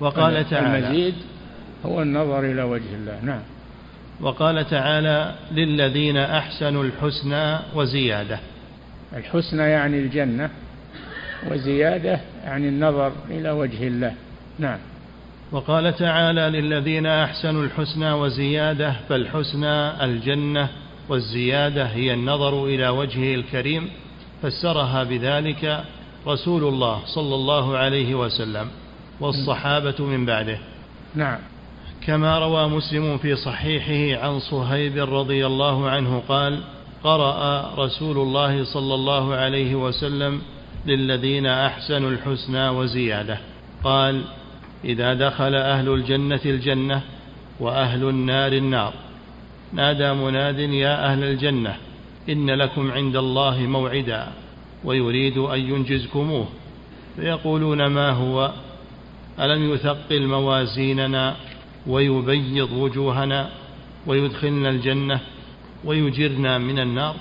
[0.00, 1.14] وقال تعالى المزيد
[1.86, 3.18] هو النظر إلى وجه الله.
[3.22, 3.40] نعم.
[4.20, 8.38] وقال تعالى للذين أحسنوا الحسنى وزيادة.
[9.16, 10.50] الحسنى يعني الجنة
[11.50, 14.14] وزيادة يعني النظر إلى وجه الله.
[14.58, 14.78] نعم.
[15.52, 20.68] وقال تعالى للذين أحسنوا الحسنى وزيادة فالحسنى الجنة
[21.08, 23.90] والزيادة هي النظر إلى وجهه الكريم
[24.42, 25.84] فسرها بذلك
[26.26, 28.68] رسول الله صلى الله عليه وسلم
[29.20, 30.58] والصحابة من بعده.
[31.14, 31.38] نعم.
[32.06, 36.60] كما روى مسلم في صحيحه عن صهيب رضي الله عنه قال
[37.04, 40.42] قرأ رسول الله صلى الله عليه وسلم
[40.86, 43.38] للذين أحسنوا الحسنى وزيادة.
[43.84, 44.22] قال
[44.84, 47.02] إذا دخل أهل الجنة الجنة
[47.60, 48.94] وأهل النار النار.
[49.72, 51.76] نادى مناد يا أهل الجنة
[52.28, 54.28] إن لكم عند الله موعدا
[54.84, 56.46] ويريد أن ينجزكموه.
[57.16, 58.52] فيقولون ما هو؟
[59.40, 61.36] ألم يثقل موازيننا
[61.86, 63.50] ويبيض وجوهنا
[64.06, 65.20] ويدخلنا الجنة
[65.84, 67.16] ويجرنا من النار؟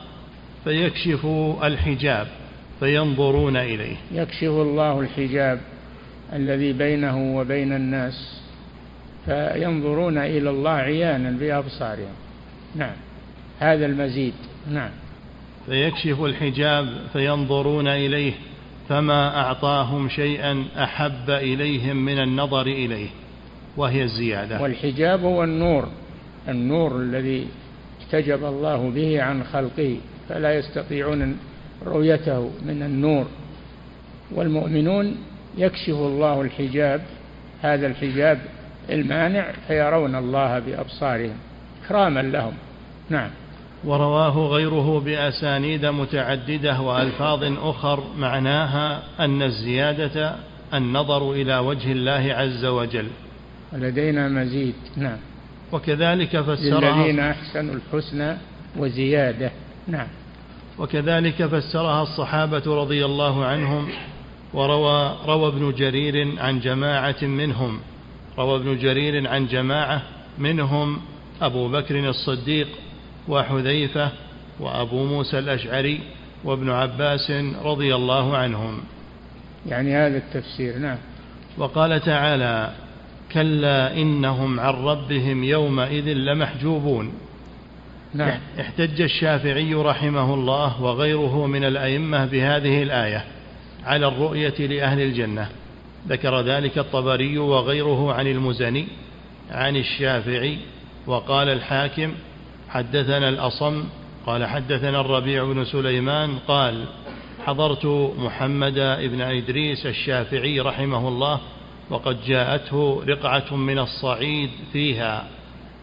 [0.63, 1.25] فيكشف
[1.63, 2.27] الحجاب
[2.79, 3.95] فينظرون إليه.
[4.11, 5.61] يكشف الله الحجاب.
[6.33, 8.41] الذي بينه وبين الناس
[9.25, 12.13] فينظرون إلى الله عيانا بأبصارهم.
[12.75, 12.93] نعم.
[13.59, 14.33] هذا المزيد.
[14.71, 14.89] نعم.
[15.65, 18.33] فيكشف الحجاب فينظرون إليه
[18.89, 23.09] فما أعطاهم شيئا أحب إليهم من النظر إليه
[23.77, 24.61] وهي الزيادة.
[24.61, 25.87] والحجاب هو النور
[26.49, 27.47] النور الذي
[28.01, 29.97] احتجب الله به عن خلقه
[30.29, 31.37] فلا يستطيعون
[31.85, 33.27] رؤيته من النور.
[34.31, 35.15] والمؤمنون
[35.57, 37.01] يكشف الله الحجاب
[37.61, 38.39] هذا الحجاب
[38.89, 41.35] المانع فيرون الله بأبصارهم.
[41.85, 42.53] إكراما لهم.
[43.09, 43.29] نعم.
[43.83, 50.35] ورواه غيره بأسانيد متعددة وألفاظ أخر معناها أن الزيادة
[50.73, 53.07] النظر إلى وجه الله عز وجل.
[53.73, 54.75] لدينا مزيد.
[54.97, 55.17] نعم.
[55.71, 58.37] وكذلك فسرها للذين أحسنوا الحسنى
[58.77, 59.51] وزيادة.
[59.87, 60.07] نعم.
[60.79, 63.89] وكذلك فسرها الصحابة رضي الله عنهم
[64.53, 67.79] وروى روى ابن جرير عن جماعة منهم
[68.37, 70.01] روى ابن جرير عن جماعة
[70.37, 71.01] منهم
[71.41, 72.67] أبو بكر الصديق
[73.27, 74.09] وحذيفة
[74.59, 75.99] وأبو موسى الأشعري
[76.43, 77.31] وابن عباس
[77.63, 78.81] رضي الله عنهم.
[79.65, 80.97] يعني هذا التفسير نعم.
[81.57, 82.71] وقال تعالى
[83.31, 87.13] كلا إنهم عن ربهم يومئذ لمحجوبون.
[88.13, 88.39] نعم.
[88.59, 93.25] احتج الشافعي رحمه الله وغيره من الأئمة بهذه الآية.
[93.85, 95.49] على الرؤية لأهل الجنة.
[96.07, 98.87] ذكر ذلك الطبري وغيره عن المزني
[99.51, 100.57] عن الشافعي
[101.07, 102.13] وقال الحاكم
[102.69, 103.83] حدثنا الأصم
[104.25, 106.85] قال حدثنا الربيع بن سليمان قال
[107.45, 107.85] حضرت
[108.17, 111.39] محمد بن إدريس الشافعي رحمه الله
[111.89, 115.27] وقد جاءته رقعة من الصعيد فيها.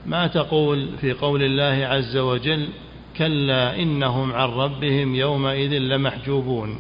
[0.06, 2.68] ما تقول في قول الله عز وجل
[3.16, 6.78] كلا إنهم عن ربهم يومئذ لمحجوبون.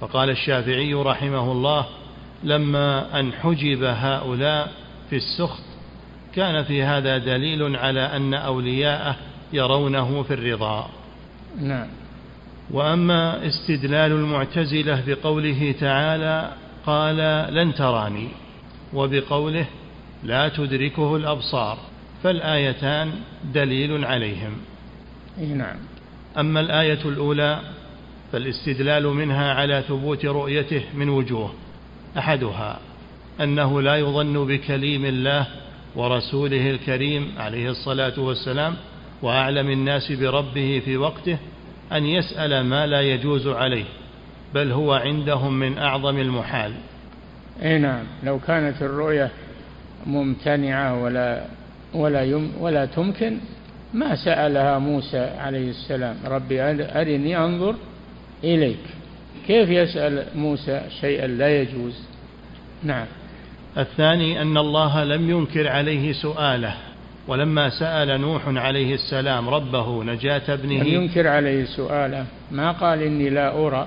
[0.00, 1.86] فقال الشافعي رحمه الله
[2.44, 4.72] لما أن حجب هؤلاء
[5.10, 5.62] في السخط
[6.34, 9.16] كان في هذا دليل على أن أولياءه
[9.52, 10.90] يرونه في الرضا.
[11.60, 11.86] نعم.
[12.70, 16.52] وأما استدلال المعتزلة بقوله تعالى
[16.86, 17.16] قال
[17.54, 18.28] لن تراني
[18.94, 19.66] وبقوله
[20.24, 21.78] لا تدركه الأبصار
[22.22, 23.12] فالآيتان
[23.54, 24.52] دليل عليهم.
[25.38, 25.76] نعم.
[26.38, 27.60] أما الآية الأولى
[28.32, 31.52] فالاستدلال منها على ثبوت رؤيته من وجوه
[32.18, 32.78] أحدها
[33.40, 35.46] أنه لا يظن بكليم الله
[35.96, 38.74] ورسوله الكريم عليه الصلاة والسلام
[39.22, 41.38] وأعلم الناس بربه في وقته
[41.92, 43.84] أن يسأل ما لا يجوز عليه
[44.54, 46.72] بل هو عندهم من أعظم المحال.
[47.62, 49.30] أي نعم لو كانت الرؤية
[50.06, 51.44] ممتنعة ولا
[51.94, 53.38] ولا يم ولا تمكن
[53.94, 57.74] ما سألها موسى عليه السلام ربي أرني أنظر
[58.44, 58.78] إليك.
[59.46, 61.94] كيف يسأل موسى شيئا لا يجوز؟
[62.82, 63.06] نعم.
[63.78, 66.74] الثاني أن الله لم ينكر عليه سؤاله
[67.28, 72.26] ولما سأل نوح عليه السلام ربه نجاة ابنه لم ينكر عليه سؤاله.
[72.50, 73.86] ما قال إني لا أرى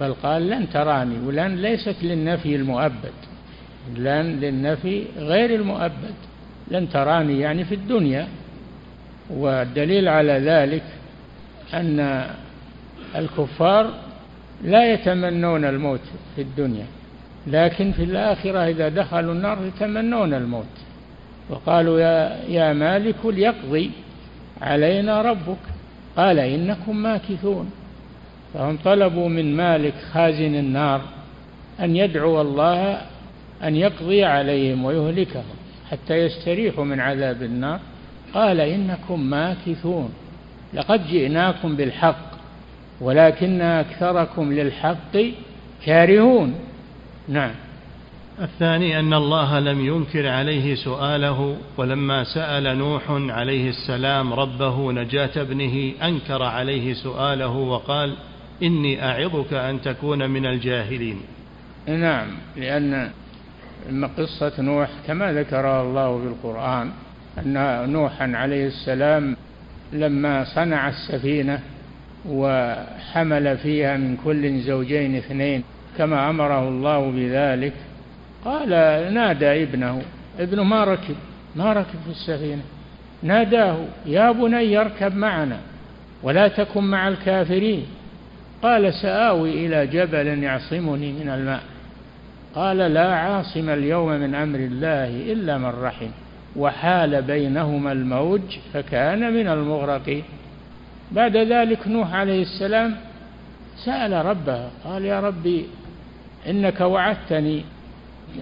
[0.00, 3.12] بل قال لن تراني ولن ليست للنفي المؤبد.
[3.96, 6.14] لن للنفي غير المؤبد.
[6.70, 8.28] لن تراني يعني في الدنيا.
[9.30, 10.82] والدليل على ذلك
[11.74, 12.26] أن
[13.16, 13.90] الكفار
[14.64, 16.00] لا يتمنون الموت
[16.36, 16.86] في الدنيا
[17.46, 20.64] لكن في الآخرة إذا دخلوا النار يتمنون الموت.
[21.50, 23.90] وقالوا يا, يا مالك ليقضي
[24.62, 25.58] علينا ربك.
[26.16, 27.70] قال إنكم ماكثون.
[28.54, 31.00] فهم طلبوا من مالك خازن النار
[31.80, 33.00] أن يدعو الله
[33.62, 35.44] أن يقضي عليهم ويهلكهم
[35.90, 37.80] حتى يستريحوا من عذاب النار.
[38.34, 40.10] قال إنكم ماكثون.
[40.74, 42.33] لقد جئناكم بالحق.
[43.00, 45.16] ولكن أكثركم للحق
[45.86, 46.54] كارهون.
[47.28, 47.50] نعم.
[48.42, 55.92] الثاني أن الله لم ينكر عليه سؤاله ولما سأل نوح عليه السلام ربه نجاة ابنه
[56.02, 58.14] أنكر عليه سؤاله وقال
[58.62, 61.20] إني أعظك أن تكون من الجاهلين.
[61.86, 62.26] نعم
[62.56, 63.10] لأن
[64.18, 66.90] قصة نوح كما ذكرها الله في القرآن
[67.38, 69.36] أن نوحا عليه السلام
[69.92, 71.60] لما صنع السفينة
[72.28, 75.64] وحمل فيها من كل زوجين اثنين
[75.98, 77.72] كما أمره الله بذلك.
[78.44, 78.68] قال
[79.14, 80.02] نادى ابنه
[80.38, 81.16] ابنه ما ركب؟
[81.56, 82.62] ما ركب في السفينة.
[83.22, 85.58] ناداه يا بني اركب معنا
[86.22, 87.86] ولا تكن مع الكافرين.
[88.62, 91.62] قال سآوي إلى جبل يعصمني من الماء.
[92.54, 96.08] قال لا عاصم اليوم من أمر الله إلا من رحم
[96.56, 100.22] وحال بينهما الموج فكان من المغرقين.
[101.14, 102.96] بعد ذلك نوح عليه السلام
[103.84, 105.66] سأل ربه قال يا ربي
[106.48, 107.64] إنك وعدتني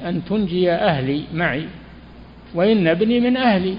[0.04, 1.66] أن تنجي أهلي معي
[2.54, 3.76] وإن ابني من أهلي.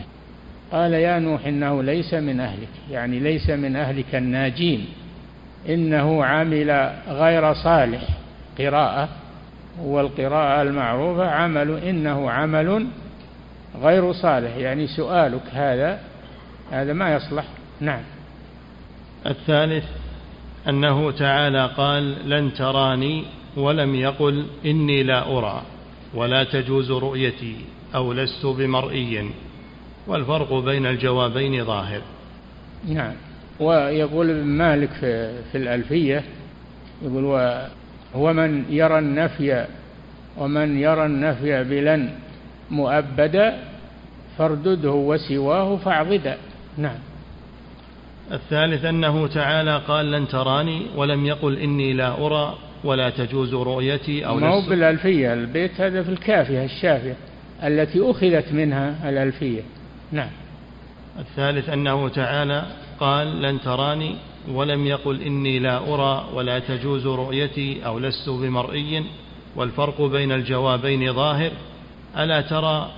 [0.72, 4.86] قال يا نوح إنه ليس من أهلك يعني ليس من أهلك الناجين
[5.70, 8.02] إنه عمل غير صالح.
[8.60, 9.10] قراءة
[9.82, 12.88] والقراءة المعروفة عمل إنه عمل
[13.82, 16.00] غير صالح يعني سؤالك هذا
[16.72, 17.46] هذا ما يصلح.
[17.82, 18.02] نعم.
[19.28, 19.86] الثالث
[20.70, 23.24] أنه تعالى قال لن تراني
[23.58, 25.62] ولم يقل إني لا أرى
[26.14, 27.56] ولا تجوز رؤيتي
[27.96, 29.30] أو لست بمرئي.
[30.08, 32.02] والفرق بين الجوابين ظاهر.
[32.88, 33.14] نعم.
[33.60, 36.24] ويقول ابن مالك في, في الألفية
[37.02, 37.58] يقول
[38.16, 39.66] ومن يرى النفي
[40.38, 42.10] ومن يرى النفي بلن
[42.72, 43.58] مؤبدا
[44.38, 46.38] فاردده وسواه فاعضدا.
[46.78, 46.98] نعم.
[48.32, 54.36] الثالث أنه تعالى قال لن تراني ولم يقل إني لا أرى ولا تجوز رؤيتي أو
[54.36, 57.16] ما هو بالألفية البيت هذا في الكافية الشافية
[57.64, 59.62] التي أخذت منها الألفية.
[60.12, 60.30] نعم.
[61.20, 62.66] الثالث أنه تعالى
[63.00, 64.16] قال لن تراني
[64.52, 69.04] ولم يقل إني لا أرى ولا تجوز رؤيتي أو لست بمرئي
[69.56, 71.52] والفرق بين الجوابين ظاهر.
[72.18, 72.92] ألا ترى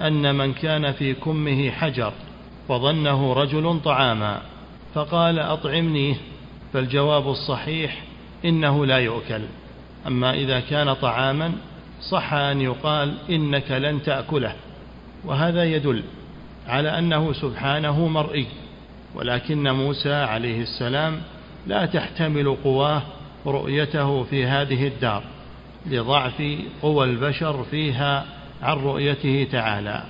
[0.00, 2.12] أن من كان في كمه حجر
[2.68, 4.40] وظنه رجل طعاما.
[4.96, 6.14] فقال أطعمنيه
[6.72, 8.02] فالجواب الصحيح
[8.44, 9.40] إنه لا يؤكل.
[10.06, 11.52] أما إذا كان طعاما
[12.00, 14.52] صح أن يقال إنك لن تأكله
[15.24, 16.02] وهذا يدل
[16.68, 18.46] على أنه سبحانه مرئي
[19.14, 21.20] ولكن موسى عليه السلام
[21.66, 23.02] لا تحتمل قواه
[23.46, 25.22] رؤيته في هذه الدار
[25.86, 26.42] لضعف
[26.82, 28.24] قوى البشر فيها
[28.62, 30.02] عن رؤيته تعالى.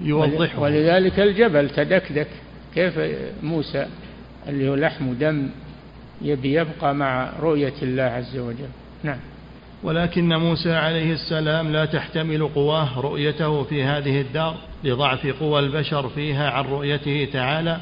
[0.00, 0.60] يوضحه.
[0.60, 2.28] ولذلك الجبل تدكدك.
[2.74, 3.00] كيف
[3.42, 3.86] موسى
[4.48, 5.48] اللي هو لحم ودم
[6.22, 8.68] يبي يبقى مع رؤية الله عز وجل؟
[9.02, 9.18] نعم.
[9.82, 16.50] ولكن موسى عليه السلام لا تحتمل قواه رؤيته في هذه الدار لضعف قوى البشر فيها
[16.50, 17.78] عن رؤيته تعالى.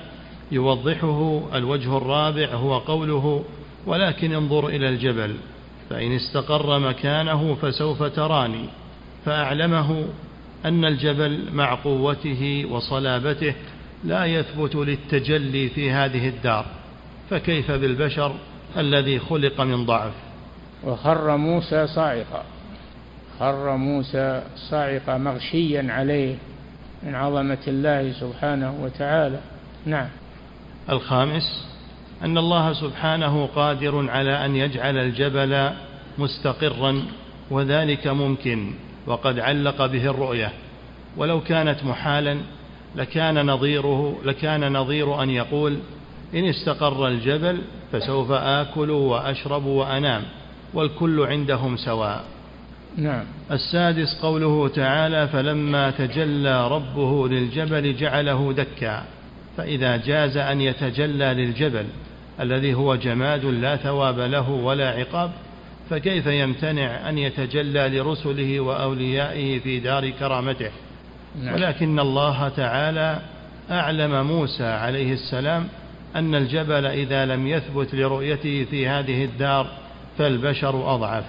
[0.53, 3.45] يوضحه الوجه الرابع هو قوله
[3.87, 5.35] ولكن انظر إلى الجبل
[5.91, 8.65] فإن استقر مكانه فسوف تراني.
[9.25, 10.05] فأعلمه
[10.65, 13.55] أن الجبل مع قوته وصلابته
[14.05, 16.67] لا يثبت للتجلي في هذه الدار
[17.31, 18.35] فكيف بالبشر
[18.77, 20.13] الذي خلق من ضعف؟
[20.85, 22.43] وخر موسى صاعقا
[23.41, 26.35] خر موسى صاعقا مغشيا عليه
[27.03, 29.41] من عظمة الله سبحانه وتعالى.
[29.87, 30.09] نعم.
[30.91, 31.67] الخامس
[32.23, 35.71] أن الله سبحانه قادر على أن يجعل الجبل
[36.19, 37.03] مستقرا
[37.51, 38.73] وذلك ممكن
[39.07, 40.53] وقد علق به الرؤية
[41.17, 42.39] ولو كانت محالا
[42.97, 45.79] لكان نظيره لكان نظير أن يقول
[46.35, 47.59] إن استقر الجبل
[47.93, 50.23] فسوف آكل وأشرب وأنام
[50.75, 52.25] والكل عندهم سواء.
[52.97, 53.25] نعم.
[53.51, 59.03] السادس قوله تعالى فلما تجلى ربه للجبل جعله دكا
[59.57, 61.85] فإذا جاز أن يتجلى للجبل
[62.41, 65.31] الذي هو جماد لا ثواب له ولا عقاب
[65.91, 70.71] فكيف يمتنع أن يتجلى لرسله وأوليائه في دار كرامته؟
[71.43, 71.55] نعم.
[71.55, 73.21] ولكن الله تعالى
[73.71, 75.69] أعلم موسى عليه السلام
[76.17, 79.67] أن الجبل إذا لم يثبت لرؤيته في هذه الدار
[80.19, 81.25] فالبشر أضعف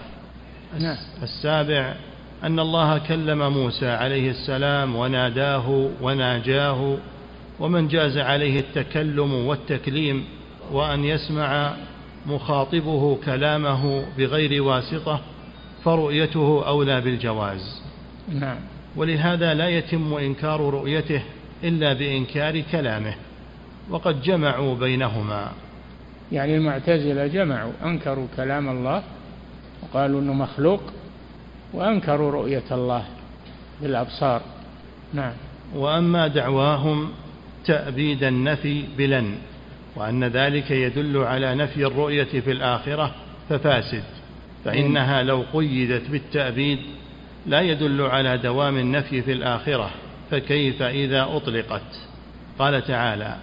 [0.79, 0.97] نعم.
[1.23, 1.93] السابع
[2.43, 6.97] أن الله كلم موسى عليه السلام وناداه وناجاه
[7.59, 10.25] ومن جاز عليه التكلم والتكليم
[10.71, 11.73] وأن يسمع
[12.25, 15.19] مخاطبه كلامه بغير واسطة
[15.83, 17.81] فرؤيته أولى بالجواز
[18.29, 18.57] نعم
[18.97, 21.21] ولهذا لا يتم إنكار رؤيته
[21.63, 23.13] إلا بإنكار كلامه
[23.89, 25.51] وقد جمعوا بينهما.
[26.31, 29.03] يعني المعتزلة جمعوا أنكروا كلام الله
[29.83, 30.81] وقالوا أنه مخلوق
[31.73, 33.03] وأنكروا رؤية الله
[33.81, 34.41] بالأبصار.
[35.13, 35.33] نعم.
[35.75, 37.09] وأما دعواهم
[37.65, 39.35] تأبيد النفي بلن
[39.95, 43.15] وأن ذلك يدل على نفي الرؤية في الآخرة
[43.49, 44.03] ففاسد
[44.65, 46.79] فإنها لو قيدت بالتأبيد
[47.47, 49.89] لا يدل على دوام النفي في الآخرة
[50.31, 51.81] فكيف إذا أطلقت؟
[52.59, 53.35] قال تعالى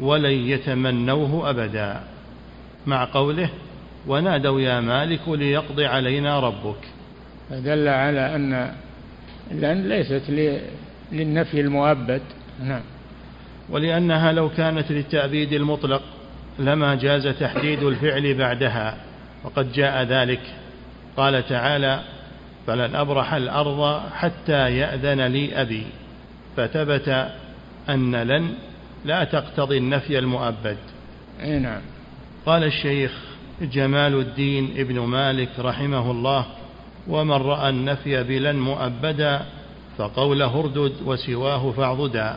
[0.00, 2.00] ولن يتمنوه أبدا
[2.86, 3.50] مع قوله
[4.06, 6.78] ونادوا يا مالك ليقضي علينا ربك
[7.50, 8.72] فدل على أن
[9.50, 10.22] لأن ليست
[11.12, 12.22] للنفي المؤبد.
[12.62, 12.82] نعم.
[13.68, 16.02] ولأنها لو كانت للتأبيد المطلق
[16.58, 18.96] لما جاز تحديد الفعل بعدها
[19.44, 20.40] وقد جاء ذلك.
[21.16, 22.00] قال تعالى
[22.66, 25.86] فلن أبرح الأرض حتى يأذن لي أبي.
[26.56, 27.28] فثبت
[27.88, 28.54] أن لن
[29.04, 30.76] لا تقتضي النفي المؤبد.
[31.42, 31.80] أي نعم.
[32.46, 33.12] قال الشيخ
[33.62, 36.46] جمال الدين ابن مالك رحمه الله
[37.08, 39.42] ومن رأى النفي بلن مؤبدا
[39.98, 42.36] فقوله اردد وسواه فاعضدا.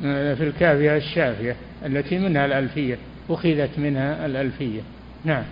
[0.00, 1.56] في الكافية الشافية
[1.86, 2.98] التي منها الألفية
[3.30, 4.80] أخذت منها الألفية.
[5.24, 5.44] نعم.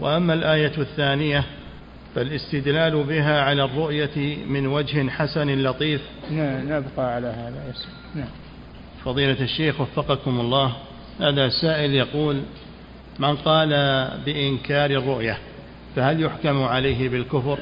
[0.00, 1.44] وأما الآية الثانية
[2.14, 6.00] فالاستدلال بها على الرؤية من وجه حسن لطيف.
[6.30, 7.74] نعم نبقى على هذا.
[8.14, 8.28] نعم.
[9.04, 10.72] فضيلة الشيخ وفقكم الله
[11.20, 12.40] هذا سائل يقول
[13.18, 13.70] من قال
[14.26, 15.38] بإنكار الرؤية
[15.96, 17.58] فهل يحكم عليه بالكفر؟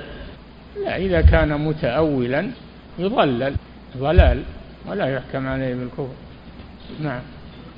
[0.84, 2.50] لا إذا كان متأولا
[2.98, 3.54] يضلل
[3.96, 4.42] ضلال
[4.86, 6.14] ولا يحكم عليه بالكفر.
[7.00, 7.20] نعم.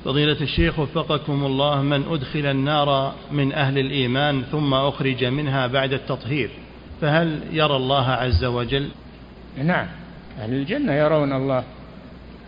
[0.05, 6.49] فضيلة الشيخ وفقكم الله من أدخل النار من أهل الإيمان ثم أخرج منها بعد التطهير.
[7.01, 8.89] فهل يرى الله عز وجل؟
[9.63, 9.87] نعم
[10.39, 11.63] أهل الجنة يرون الله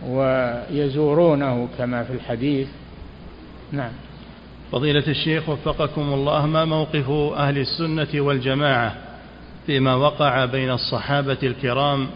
[0.06, 2.68] ويزورونه كما في الحديث.
[3.72, 3.92] نعم.
[4.72, 8.94] فضيلة الشيخ وفقكم الله ما موقف أهل السنة والجماعة
[9.66, 12.06] فيما وقع بين الصحابة الكرام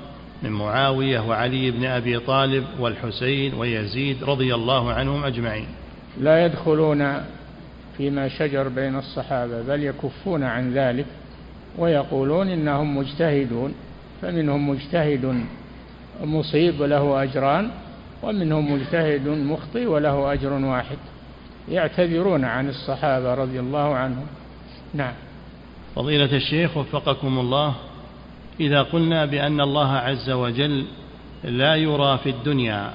[0.42, 5.66] من معاوية وعلي بن أبي طالب والحسين ويزيد رضي الله عنهم أجمعين؟
[6.20, 7.22] لا يدخلون
[7.96, 11.06] فيما شجر بين الصحابة بل يكفون عن ذلك.
[11.78, 13.74] ويقولون إنهم مجتهدون
[14.22, 15.44] فمنهم مجتهد
[16.24, 17.70] مصيب له أجران
[18.22, 20.96] ومنهم مجتهد مخطئ وله أجر واحد.
[21.68, 24.26] يعتذرون عن الصحابة رضي الله عنهم.
[24.94, 25.12] نعم.
[25.94, 27.74] فضيلة الشيخ وفقكم الله
[28.60, 30.84] إذا قلنا بأن الله عز وجل
[31.44, 32.90] لا يرى في الدنيا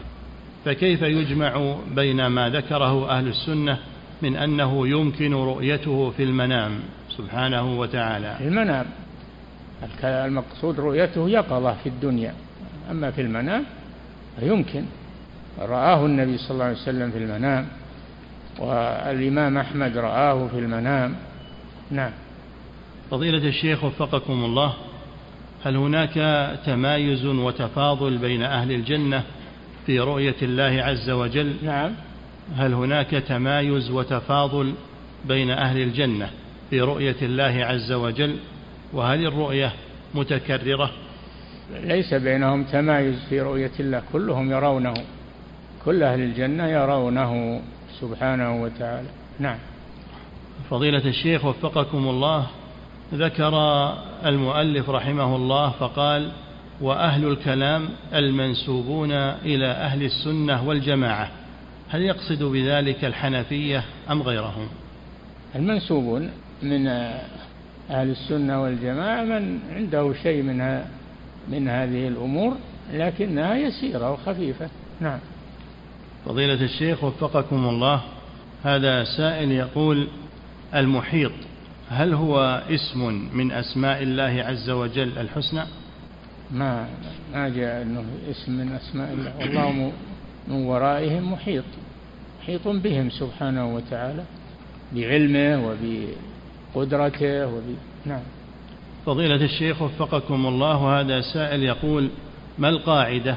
[0.65, 3.77] فكيف يجمع بين ما ذكره أهل السنة
[4.21, 6.79] من أنه يمكن رؤيته في المنام
[7.17, 8.35] سبحانه وتعالى.
[8.37, 8.85] في المنام.
[10.03, 12.33] المقصود رؤيته يقظة في الدنيا.
[12.91, 13.63] أما في المنام
[14.41, 14.83] يمكن
[15.59, 17.67] رآه النبي صلى الله عليه وسلم في المنام
[18.59, 21.15] والإمام أحمد رآه في المنام.
[21.91, 22.11] نعم.
[23.11, 24.73] فضيلة الشيخ وفقكم الله
[25.63, 26.13] هل هناك
[26.65, 29.23] تمايز وتفاضل بين أهل الجنة
[29.85, 31.91] في رؤية الله عز وجل؟ نعم.
[32.55, 34.73] هل هناك تمايز وتفاضل
[35.25, 36.29] بين أهل الجنة
[36.69, 38.35] في رؤية الله عز وجل؟
[38.93, 39.73] وهل الرؤية
[40.15, 40.91] متكررة؟
[41.83, 44.93] ليس بينهم تمايز في رؤية الله كلهم يرونه.
[45.85, 47.61] كل أهل الجنة يرونه
[48.01, 49.07] سبحانه وتعالى.
[49.39, 49.57] نعم.
[50.69, 52.47] فضيلة الشيخ وفقكم الله
[53.13, 53.53] ذكر
[54.25, 56.31] المؤلف رحمه الله فقال
[56.81, 61.31] وأهل الكلام المنسوبون إلى أهل السنة والجماعة.
[61.89, 64.67] هل يقصد بذلك الحنفية أم غيرهم؟
[65.55, 66.29] المنسوبون
[66.63, 66.87] من
[67.89, 70.81] أهل السنة والجماعة من عنده شيء من
[71.49, 72.57] من هذه الأمور
[72.93, 74.69] لكنها يسيرة وخفيفة.
[75.01, 75.19] نعم.
[76.25, 78.01] فضيلة الشيخ وفقكم الله
[78.63, 80.07] هذا سائل يقول
[80.75, 81.31] المحيط
[81.89, 85.63] هل هو اسم من أسماء الله عز وجل الحسنى؟
[86.51, 86.87] ما
[87.33, 89.37] ما جاء أنه اسم من أسماء الله.
[89.39, 89.91] والله
[90.47, 91.63] من ورائهم محيط
[92.41, 94.23] محيط بهم سبحانه وتعالى
[94.95, 95.75] بعلمه
[96.75, 97.63] وبقدرته وب...
[98.05, 98.21] نعم.
[99.05, 102.09] فضيلة الشيخ وفقكم الله هذا سائل يقول
[102.57, 103.35] ما القاعدة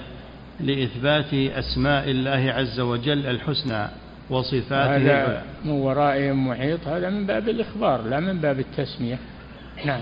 [0.61, 3.89] لإثبات أسماء الله عز وجل الحسنى
[4.31, 9.19] وصفاته؟ هذا من ورائهم محيط هذا من باب الإخبار لا من باب التسمية.
[9.85, 10.01] نعم.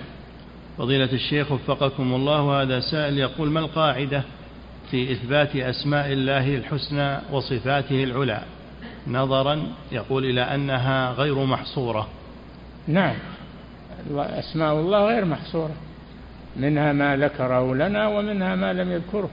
[0.79, 4.23] فضيلة الشيخ وفقكم الله هذا سائل يقول ما القاعدة
[4.91, 8.43] في إثبات أسماء الله الحسنى وصفاته العلى.
[9.07, 9.62] نظرا
[9.93, 12.09] يقول إلى أنها غير محصورة.
[12.89, 13.14] نعم.
[14.16, 15.74] أسماء الله غير محصورة.
[16.57, 19.30] منها ما ذكره لنا ومنها ما لم يذكره.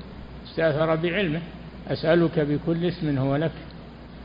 [0.47, 1.41] استأثر بعلمه.
[1.87, 3.51] أسألك بكل اسم هو لك.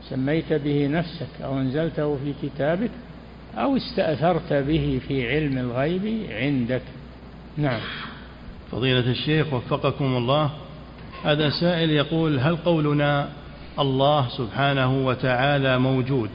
[0.09, 2.91] سميت به نفسك أو أنزلته في كتابك
[3.57, 6.81] أو استأثرت به في علم الغيب عندك.
[7.57, 7.79] نعم.
[8.71, 10.51] فضيلة الشيخ وفقكم الله.
[11.23, 13.29] هذا سائل يقول هل قولنا
[13.79, 16.29] الله سبحانه وتعالى موجود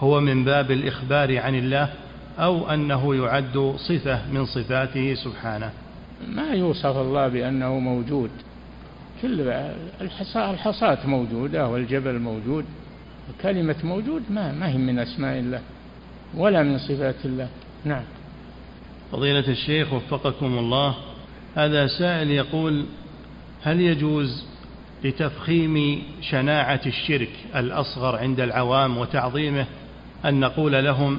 [0.00, 1.88] هو من باب الإخبار عن الله
[2.38, 5.70] أو أنه يعد صفة من صفاته سبحانه؟
[6.28, 8.30] ما يوصف الله بأنه موجود.
[9.22, 9.40] كل
[10.00, 12.64] الحصاة موجودة والجبل موجود
[13.42, 15.60] كلمة موجود ما ما هي من أسماء الله
[16.34, 17.48] ولا من صفات الله.
[17.84, 18.02] نعم.
[19.12, 20.94] فضيلة الشيخ وفقكم الله
[21.54, 22.86] هذا سائل يقول
[23.66, 24.44] هل يجوز
[25.04, 29.66] لتفخيم شناعة الشرك الأصغر عند العوام وتعظيمه
[30.24, 31.18] أن نقول لهم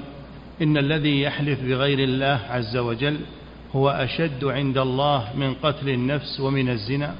[0.61, 3.19] إن الذي يحلف بغير الله عز وجل
[3.75, 7.15] هو أشد عند الله من قتل النفس ومن الزنا؟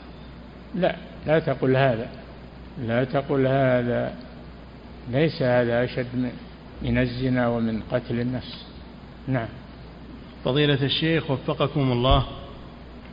[0.76, 2.10] لا لا تقل هذا.
[2.82, 4.14] لا تقل هذا.
[5.12, 6.32] ليس هذا أشد
[6.82, 8.66] من الزنا ومن قتل النفس.
[9.28, 9.48] نعم.
[10.46, 12.26] فضيلة الشيخ وفقكم الله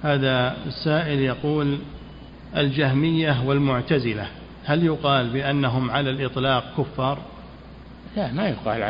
[0.03, 1.79] هذا السائل يقول
[2.57, 4.27] الجهمية والمعتزلة.
[4.65, 7.19] هل يقال بأنهم على الإطلاق كفار؟
[8.17, 8.83] لا ما يقال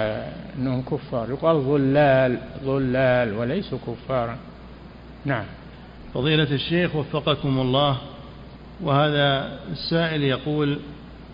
[0.59, 1.31] أنهم كفار.
[1.31, 4.37] يقال ظلال ظلال وليسوا كفارا.
[5.25, 5.45] نعم.
[6.15, 7.99] فضيلة الشيخ وفقكم الله
[8.81, 10.79] وهذا السائل يقول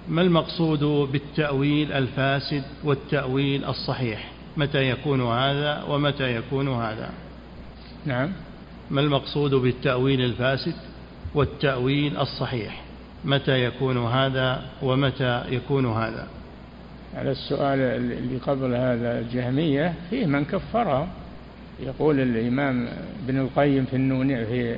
[0.08, 7.10] ما المقصود بالتأويل الفاسد والتأويل الصحيح؟ متى يكون هذا ومتى يكون هذا؟
[8.06, 8.32] نعم.
[8.90, 10.74] ما المقصود بالتأويل الفاسد؟
[11.34, 12.82] والتأويل الصحيح.
[13.24, 16.26] متى يكون هذا ومتى يكون هذا؟
[17.16, 21.08] على السؤال اللي قبل هذا الجهمية فيه من كفرهم
[21.80, 22.88] يقول الإمام
[23.24, 24.76] ابن القيم في النونية, في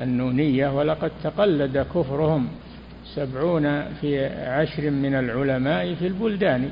[0.00, 2.48] النونية ولقد تقلد كفرهم
[3.14, 6.70] سبعون في عشر من العلماء في البلدان.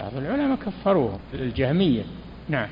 [0.00, 2.02] بعض العلماء كفروهم الجهمية.
[2.48, 2.68] نعم.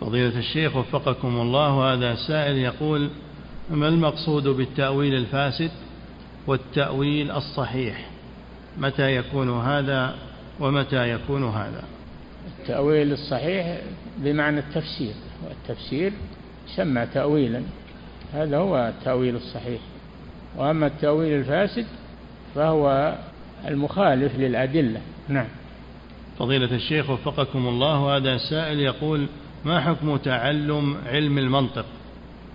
[0.00, 3.10] فضيلة الشيخ وفقكم الله هذا سائل يقول
[3.70, 5.70] ما المقصود بالتأويل الفاسد
[6.46, 8.06] والتأويل الصحيح؟
[8.78, 10.14] متى يكون هذا
[10.60, 11.84] ومتى يكون هذا؟
[12.60, 13.78] التأويل الصحيح
[14.18, 16.12] بمعنى التفسير والتفسير
[16.68, 17.62] يسمى تأويلا
[18.34, 19.80] هذا هو التأويل الصحيح.
[20.56, 21.86] وأما التأويل الفاسد
[22.54, 23.14] فهو
[23.68, 25.00] المخالف للأدلة.
[25.28, 25.48] نعم.
[26.38, 29.26] فضيلة الشيخ وفقكم الله هذا سائل يقول
[29.64, 31.86] ما حكم تعلم علم المنطق؟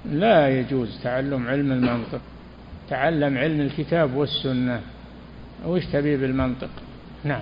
[0.05, 2.21] لا يجوز تعلم علم المنطق.
[2.89, 4.81] تعلم علم الكتاب والسنة.
[5.65, 6.69] وش تبي بالمنطق؟
[7.23, 7.41] نعم.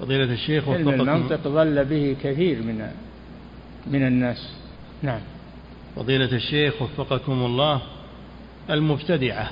[0.00, 2.90] فضيلة الشيخ علم المنطق ظل به كثير من
[3.86, 4.52] من الناس.
[5.02, 5.20] نعم.
[5.96, 7.82] فضيلة الشيخ وفقكم الله
[8.70, 9.50] المبتدعة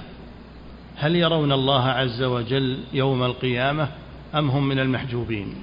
[0.97, 3.89] هل يرون الله عز وجل يوم القيامة
[4.35, 5.55] أم هم من المحجوبين؟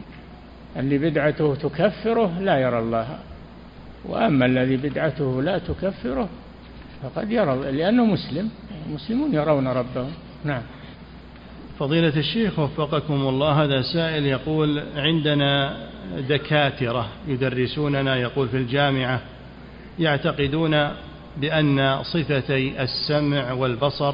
[0.78, 3.20] اللي بدعته تكفره لا يرى الله.
[4.06, 6.30] وأما الذي بدعته لا تكفره
[7.04, 8.50] فقد يرى لأنه مسلم
[8.88, 10.12] المسلمون يرون ربهم.
[10.46, 10.62] نعم.
[11.80, 15.78] فضيلة الشيخ وفقكم الله هذا سائل يقول عندنا
[16.30, 19.22] دكاترة يدرسوننا يقول في الجامعة
[20.00, 20.90] يعتقدون
[21.38, 24.14] بأن صفتي السمع والبصر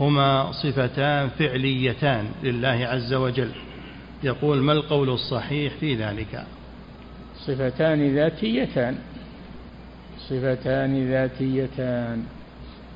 [0.00, 3.50] هما صفتان فعليتان لله عز وجل.
[4.22, 6.44] يقول ما القول الصحيح في ذلك؟
[7.46, 8.98] صفتان ذاتيتان.
[10.28, 12.24] صفتان ذاتيتان.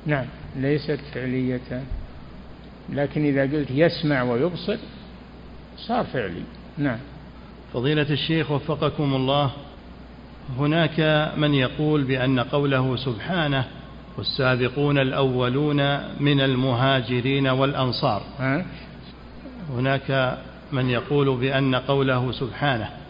[0.05, 0.25] نعم.
[0.55, 1.83] ليست فعليتان.
[2.89, 4.77] لكن إذا قلت يسمع ويبصر
[5.77, 6.43] صار فعلي.
[6.77, 6.99] نعم.
[7.73, 9.51] فضيلة الشيخ وفقكم الله
[10.57, 13.65] هناك من يقول بأن قوله سبحانه
[14.17, 18.21] والسابقون الأولون من المهاجرين والأنصار.
[19.69, 20.37] هناك
[20.71, 23.00] من يقول بأن قوله سبحانه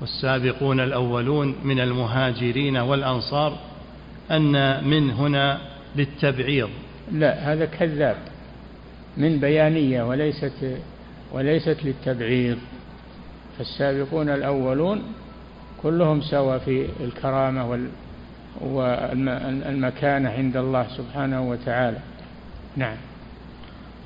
[0.00, 3.58] والسابقون الأولون من المهاجرين والأنصار
[4.30, 5.60] أن من هنا
[5.96, 6.68] للتبعيض.
[7.12, 8.16] لا هذا كذاب.
[9.16, 10.76] من بيانية وليست
[11.32, 12.58] وليست للتبعيض.
[13.58, 15.02] فالسابقون الأولون
[15.82, 17.88] كلهم سوا في الكرامة وال
[18.60, 21.98] والمكانة عند الله سبحانه وتعالى.
[22.76, 22.96] نعم.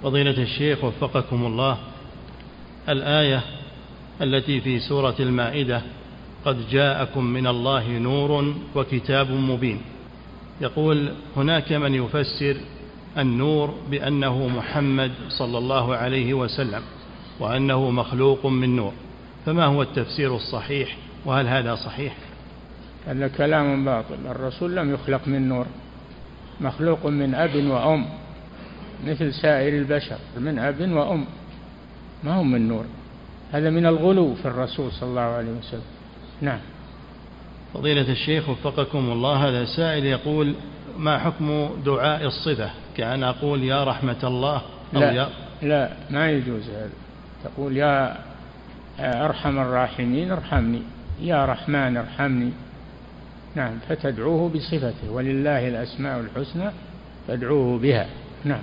[0.03, 1.78] فضيلة الشيخ وفقكم الله
[2.88, 3.42] الآية
[4.23, 5.83] التي في سورة المائدة
[6.45, 9.81] قد جاءكم من الله نور وكتاب مبين.
[10.61, 12.57] يقول هناك من يفسر
[13.19, 16.83] النور بأنه محمد صلى الله عليه وسلم
[17.41, 18.93] وأنه مخلوق من نور
[19.47, 22.17] فما هو التفسير الصحيح؟ وهل هذا صحيح؟
[23.07, 24.17] هذا كلام باطل.
[24.27, 25.67] الرسول لم يخلق من نور
[26.61, 28.07] مخلوق من أب وأم
[29.07, 31.25] مثل سائر البشر من أب وأم
[32.25, 32.85] ما هم من نور.
[33.55, 35.82] هذا من الغلو في الرسول صلى الله عليه وسلم.
[36.40, 36.59] نعم.
[37.74, 40.55] فضيلة الشيخ وفقكم الله هذا سائل يقول
[40.98, 44.62] ما حكم دعاء الصفة كأن أقول يا رحمة الله.
[44.96, 45.28] أو لا يا
[45.62, 46.90] لا ما يجوز هذا.
[47.44, 48.16] تقول يا
[48.98, 50.82] أرحم الراحمين ارحمني
[51.22, 52.50] يا رحمن ارحمني.
[53.55, 56.70] نعم فتدعوه بصفته ولله الأسماء الحسنى
[57.28, 58.07] فادعوه بها.
[58.44, 58.62] نعم.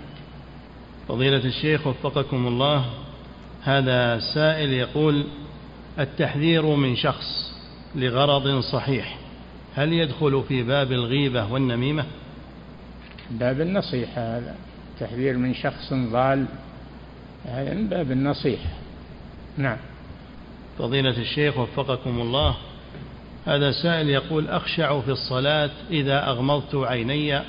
[1.07, 2.85] فضيلة الشيخ وفقكم الله
[3.63, 5.25] هذا سائل يقول
[5.99, 7.51] التحذير من شخص
[7.95, 9.17] لغرض صحيح
[9.75, 12.05] هل يدخل في باب الغيبة والنميمة؟
[13.31, 14.55] باب النصيحة هذا
[14.99, 16.45] تحذير من شخص ضال
[17.45, 18.69] هذا من باب النصيحة.
[19.57, 19.77] نعم.
[20.79, 22.55] فضيلة الشيخ وفقكم الله
[23.45, 27.41] هذا سائل يقول أخشع في الصلاة إذا أغمضت عيني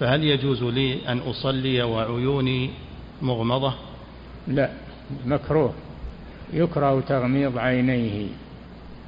[0.00, 2.70] فهل يجوز لي أن أصلي وعيوني
[3.22, 3.74] مغمضة؟
[4.48, 4.83] لا.
[5.26, 5.74] مكروه
[6.52, 8.26] يكره تغميض عينيه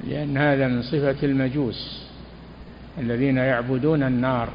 [0.07, 2.07] لأن هذا من صفة المجوس
[2.97, 4.49] الذين يعبدون النار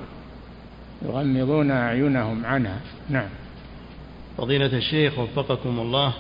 [1.03, 2.80] يغمضون أعينهم عنها.
[3.11, 3.28] نعم.
[4.38, 6.12] فضيلة الشيخ وفقكم الله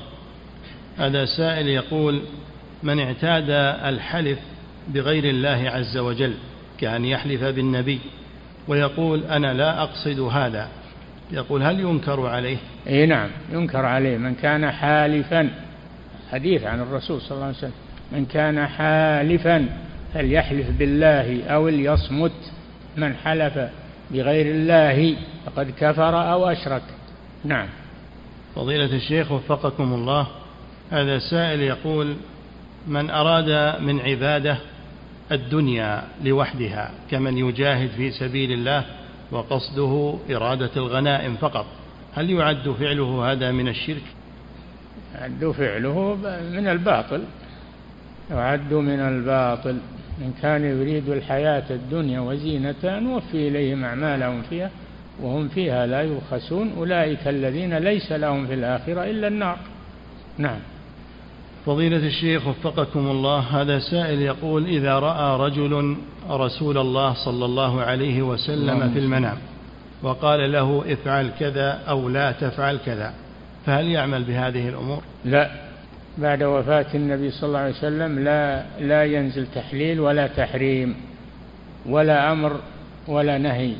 [0.98, 2.22] هذا سائل يقول
[2.82, 3.50] من اعتاد
[3.94, 4.38] الحلف
[4.88, 6.34] بغير الله عز وجل
[6.78, 8.00] كأن يحلف بالنبي؟
[8.68, 10.68] ويقول أنا لا أقصد هذا.
[11.32, 12.56] يقول هل ينكر عليه؟
[12.86, 15.50] إي نعم ينكر عليه من كان حالفا.
[16.32, 17.72] حديث عن الرسول صلى الله عليه وسلم
[18.12, 19.68] من كان حالفا
[20.14, 22.32] فليحلف بالله أو ليصمت
[22.96, 23.58] من حلف
[24.10, 25.16] بغير الله
[25.46, 26.82] فقد كفر أو أشرك.
[27.44, 27.66] نعم.
[28.54, 30.26] فضيلة الشيخ وفقكم الله
[30.90, 32.16] هذا سائل يقول
[32.86, 34.56] من أراد من عبادة
[35.32, 38.84] الدنيا لوحدها كمن يجاهد في سبيل الله
[39.32, 41.66] وقصده إرادة الغنائم فقط.
[42.14, 44.02] هل يعد فعله هذا من الشرك؟
[45.14, 46.14] يعد فعله
[46.52, 47.24] من الباطل.
[48.30, 49.78] يعد من الباطل.
[50.18, 54.70] من كان يريد الحياة الدنيا وزينتها نوفي إليهم أعمالهم فيها
[55.20, 56.72] وهم فيها لا يبخسون.
[56.76, 59.58] أولئك الذين ليس لهم في الآخرة إلا النار.
[60.38, 60.58] نعم.
[61.66, 65.96] فضيلة الشيخ وفقكم الله هذا سائل يقول إذا رأى رجل
[66.30, 69.36] رسول الله صلى الله عليه وسلم في المنام
[70.02, 73.14] وقال له افعل كذا أو لا تفعل كذا
[73.66, 75.50] فهل يعمل بهذه الأمور؟ لا.
[76.18, 80.94] بعد وفاة النبي صلى الله عليه وسلم لا لا ينزل تحليل ولا تحريم
[81.86, 82.60] ولا أمر
[83.08, 83.72] ولا نهي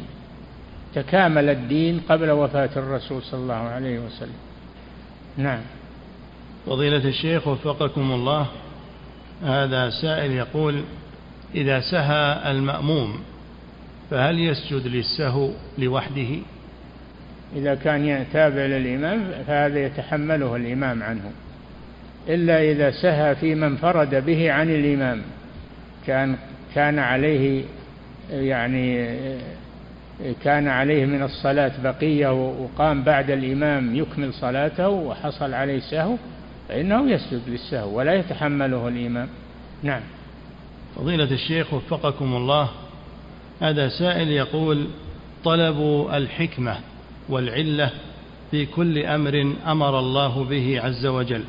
[0.94, 4.38] تكامل الدين قبل وفاة الرسول صلى الله عليه وسلم.
[5.36, 5.60] نعم.
[6.66, 8.46] فضيلة الشيخ وفقكم الله
[9.44, 10.82] هذا سائل يقول
[11.54, 13.20] إذا سهى المأموم
[14.10, 16.38] فهل يسجد للسهو لوحده؟
[17.56, 21.30] إذا كان يتابع للإمام فهذا يتحمله الإمام عنه.
[22.28, 25.22] إلا إذا سهى في من فرد به عن الإمام
[26.06, 26.36] كان
[26.74, 27.64] كان عليه
[28.30, 29.08] يعني
[30.44, 36.16] كان عليه من الصلاة بقية وقام بعد الإمام يكمل صلاته وحصل عليه سهو
[36.68, 39.28] فإنه يسجد للسهو ولا يتحمله الإمام
[39.82, 40.00] نعم.
[40.96, 42.68] فضيلة الشيخ وفقكم الله
[43.60, 44.86] هذا سائل يقول
[45.44, 46.76] طلب الحكمة
[47.28, 47.90] والعلة
[48.50, 51.44] في كل أمر أمر الله به عز وجل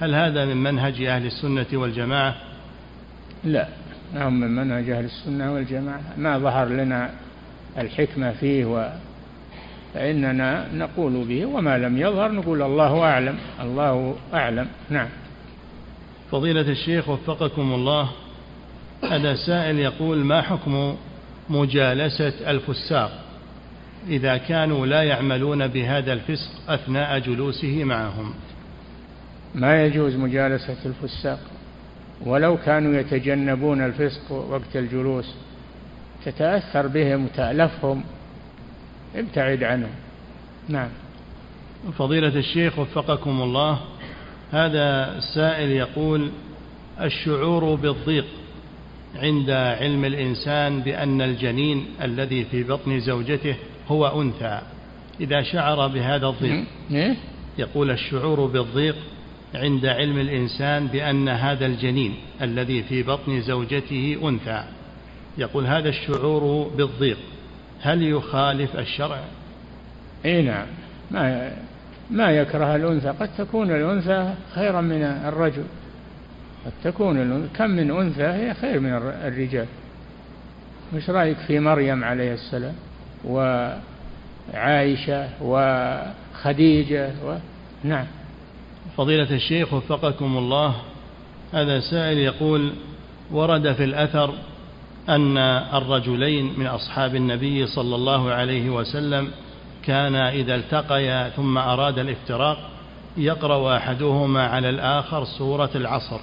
[0.00, 2.34] هل هذا من منهج أهل السنة والجماعة؟
[3.44, 3.68] لا
[4.14, 7.10] ما من منهج أهل السنة والجماعة ما ظهر لنا
[7.78, 8.92] الحكمة فيه و
[9.96, 14.68] فإننا نقول به وما لم يظهر نقول الله أعلم الله أعلم.
[14.90, 15.08] نعم.
[16.30, 18.08] فضيلة الشيخ وفقكم الله
[19.10, 20.96] هذا سائل يقول ما حكم
[21.50, 23.10] مجالسة الفساق؟
[24.08, 28.34] إذا كانوا لا يعملون بهذا الفسق أثناء جلوسه معهم.
[29.54, 31.40] ما يجوز مجالسة الفساق؟
[32.26, 35.34] ولو كانوا يتجنبون الفسق وقت الجلوس
[36.24, 38.04] تتأثر بهم وتألفهم.
[39.14, 39.90] ابتعد عنهم
[40.68, 40.88] نعم.
[41.98, 43.78] فضيلة الشيخ وفقكم الله
[44.52, 46.30] هذا سائل يقول
[47.00, 48.26] الشعور بالضيق
[49.16, 53.56] عند علم الإنسان بأن الجنين الذي في بطن زوجته
[53.88, 54.60] هو أنثى.
[55.20, 57.16] إذا شعر بهذا الضيق إيه؟
[57.58, 58.96] يقول الشعور بالضيق
[59.54, 64.64] عند علم الإنسان بأن هذا الجنين الذي في بطن زوجته أنثى.
[65.38, 67.18] يقول هذا الشعور بالضيق.
[67.80, 69.20] هل يخالف الشرع؟
[70.24, 70.66] إي نعم.
[71.10, 71.52] ما
[72.10, 73.08] ما يكره الأنثى.
[73.08, 75.64] قد تكون الأنثى خيرا من الرجل.
[76.66, 77.48] قد تكون الأنثى.
[77.56, 78.92] كم من أنثى هي خير من
[79.24, 79.66] الرجال.
[80.94, 82.74] مش رأيك في مريم عليه السلام؟
[84.54, 87.36] وعائشة وخديجة و...
[87.84, 88.06] نعم.
[88.96, 90.74] فضيلة الشيخ وفقكم الله
[91.52, 92.72] هذا سائل يقول
[93.30, 94.34] ورد في الأثر
[95.08, 95.38] أن
[95.74, 99.30] الرجلين من أصحاب النبي صلى الله عليه وسلم
[99.82, 102.58] كان إذا التقيا ثم أراد الافتراق
[103.16, 106.20] يقرأ أحدهما على الآخر سورة العصر.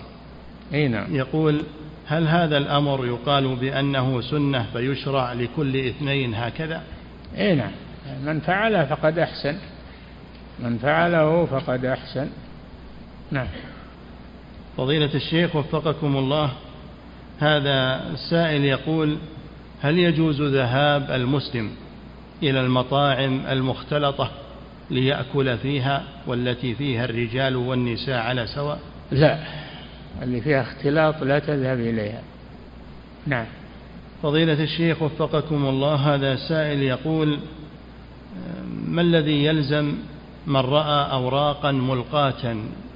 [0.73, 1.15] أي نعم.
[1.15, 1.61] يقول
[2.07, 6.84] هل هذا الأمر يقال بأنه سنة فيشرع لكل اثنين هكذا؟
[7.38, 7.71] أي نعم.
[8.25, 9.57] من فعله فقد أحسن.
[10.59, 12.29] من فعله فقد أحسن.
[13.31, 13.47] نعم.
[14.77, 16.51] فضيلة الشيخ وفقكم الله
[17.43, 19.17] هذا سائل يقول
[19.81, 21.71] هل يجوز ذهاب المسلم
[22.43, 24.31] إلى المطاعم المختلطة
[24.89, 28.79] ليأكل فيها والتي فيها الرجال والنساء على سواء؟
[29.11, 29.37] لا
[30.21, 32.21] اللي فيها اختلاط لا تذهب إليها.
[33.27, 33.45] نعم.
[34.23, 37.39] فضيلة الشيخ وفقكم الله هذا سائل يقول
[38.87, 39.93] ما الذي يلزم
[40.47, 42.55] من رأى أوراقا ملقاة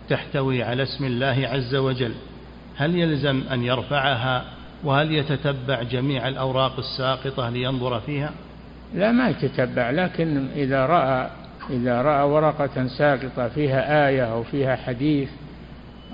[0.09, 2.13] تحتوي على اسم الله عز وجل؟
[2.78, 4.43] هل يلزم أن يرفعها
[4.84, 8.32] وهل يتتبع جميع الأوراق الساقطة لينظر فيها؟
[8.95, 11.30] لا ما يتتبع لكن إذا رأى
[11.69, 15.30] إذا رأى ورقة ساقطة فيها آية أو فيها حديث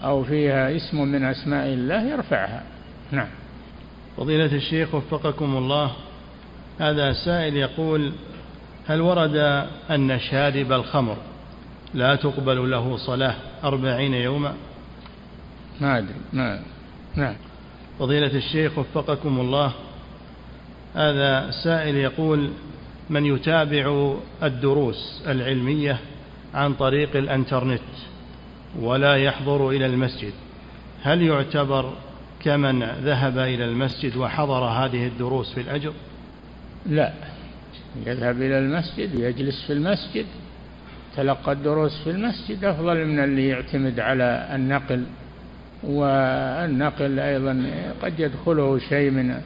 [0.04, 2.64] أو فيها اسم من أسماء الله يرفعها.
[3.12, 3.28] نعم.
[4.18, 5.92] فضيلة الشيخ وفقكم الله
[6.80, 8.12] هذا سائل يقول
[8.88, 11.18] هل ورد أن شارب الخمر
[11.94, 14.54] لا تقبل له صلاة أربعين يوما؟
[15.82, 16.60] ما أدري ما
[17.16, 17.36] نعم
[18.00, 19.74] فضيلة الشيخ وفقكم الله
[20.96, 22.50] هذا سائل يقول
[23.10, 26.00] من يتابع الدروس العلمية
[26.54, 27.82] عن طريق الإنترنت
[28.80, 30.34] ولا يحضر إلى المسجد
[31.04, 31.94] هل يعتبر
[32.44, 35.94] كمن ذهب إلى المسجد وحضر هذه الدروس في الأجر؟
[36.86, 37.14] لا
[38.06, 40.26] يذهب إلى المسجد ويجلس في المسجد
[41.16, 45.04] تلقى الدروس في المسجد أفضل من اللي يعتمد على النقل.
[45.84, 47.66] والنقل أيضا
[48.02, 49.42] قد يدخله شيء من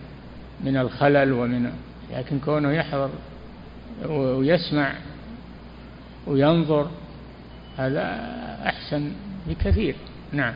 [0.64, 1.72] من الخلل ومن
[2.14, 3.10] لكن كونه يحضر
[4.10, 4.94] ويسمع
[6.28, 6.88] وينظر
[7.78, 8.02] هذا
[8.66, 9.12] أحسن
[9.48, 9.96] بكثير.
[10.32, 10.54] نعم.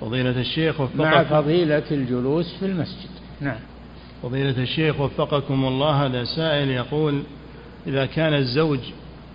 [0.00, 3.10] فضيلة الشيخ وفقكم مع فضيلة الجلوس في المسجد.
[3.40, 3.58] نعم.
[4.22, 7.22] فضيلة الشيخ وفقكم الله هذا سائل يقول
[7.86, 8.80] إذا كان الزوج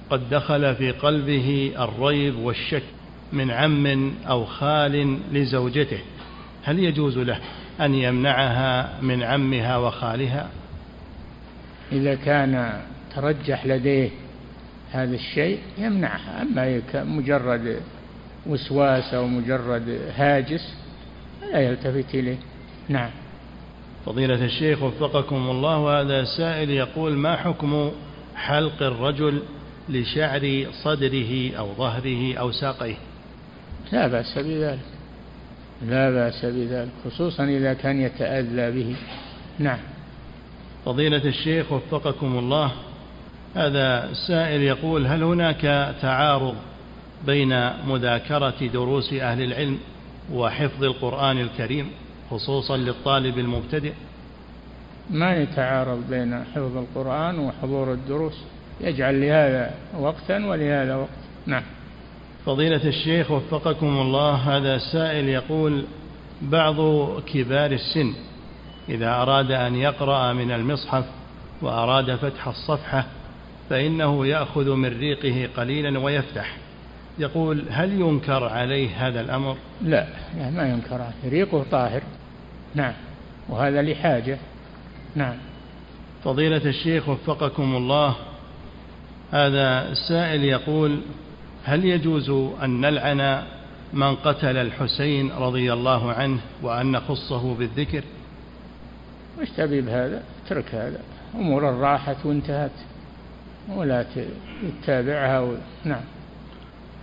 [0.10, 2.84] قد دخل في قلبه الريب والشك
[3.34, 6.00] من عم أو خال لزوجته
[6.64, 7.40] هل يجوز له
[7.82, 10.50] أن يمنعها من عمها وخالها؟
[11.92, 12.82] إذا كان
[13.16, 14.10] ترجح لديه
[14.92, 17.80] هذا الشيء يمنعها أما مجرد
[18.46, 20.74] وسواس أو مجرد هاجس
[21.52, 22.38] لا يلتفت إليه.
[22.90, 23.10] نعم.
[24.06, 27.92] فضيلة الشيخ وفقكم الله هذا سائل يقول ما حكم
[28.36, 29.42] حلق الرجل
[29.90, 32.96] لشعر صدره أو ظهره أو ساقيه؟
[33.92, 34.80] لا بأس بذلك.
[35.88, 38.96] لا بأس بذلك خصوصا إذا كان يتأذى به.
[39.60, 39.80] نعم.
[40.86, 42.72] فضيلة الشيخ وفقكم الله
[43.56, 45.62] هذا السائل يقول هل هناك
[46.02, 46.56] تعارض
[47.26, 49.78] بين مذاكرة دروس أهل العلم
[50.34, 51.92] وحفظ القرآن الكريم
[52.32, 53.94] خصوصا للطالب المبتدئ؟
[55.10, 58.38] ما يتعارض بين حفظ القرآن وحضور الدروس.
[58.82, 61.10] يجعل لهذا وقتا ولهذا وقت.
[61.46, 61.64] نعم.
[62.46, 65.84] فضيلة الشيخ وفقكم الله هذا السائل يقول
[66.42, 66.76] بعض
[67.22, 68.14] كبار السن
[68.90, 71.06] إذا أراد أن يقرأ من المصحف
[71.62, 73.06] وأراد فتح الصفحة
[73.70, 76.58] فإنه يأخذ من ريقه قليلا ويفتح.
[77.20, 81.30] يقول هل ينكر عليه هذا الأمر؟ لا, لا ما ينكر عليه.
[81.30, 82.02] ريقه طاهر.
[82.76, 82.94] نعم.
[83.50, 84.38] وهذا لحاجة.
[85.16, 85.36] نعم.
[86.24, 88.16] فضيلة الشيخ وفقكم الله
[89.32, 91.00] هذا السائل يقول
[91.70, 92.30] هل يجوز
[92.64, 93.44] أن نلعن
[93.94, 98.04] من قتل الحسين رضي الله عنه وأن نخصه بالذكر؟
[99.42, 101.00] وش تبي بهذا؟ اترك هذا.
[101.36, 102.72] أمور راحت وانتهت.
[103.76, 104.06] ولا
[104.84, 105.56] تتابعها و...
[105.86, 106.02] نعم.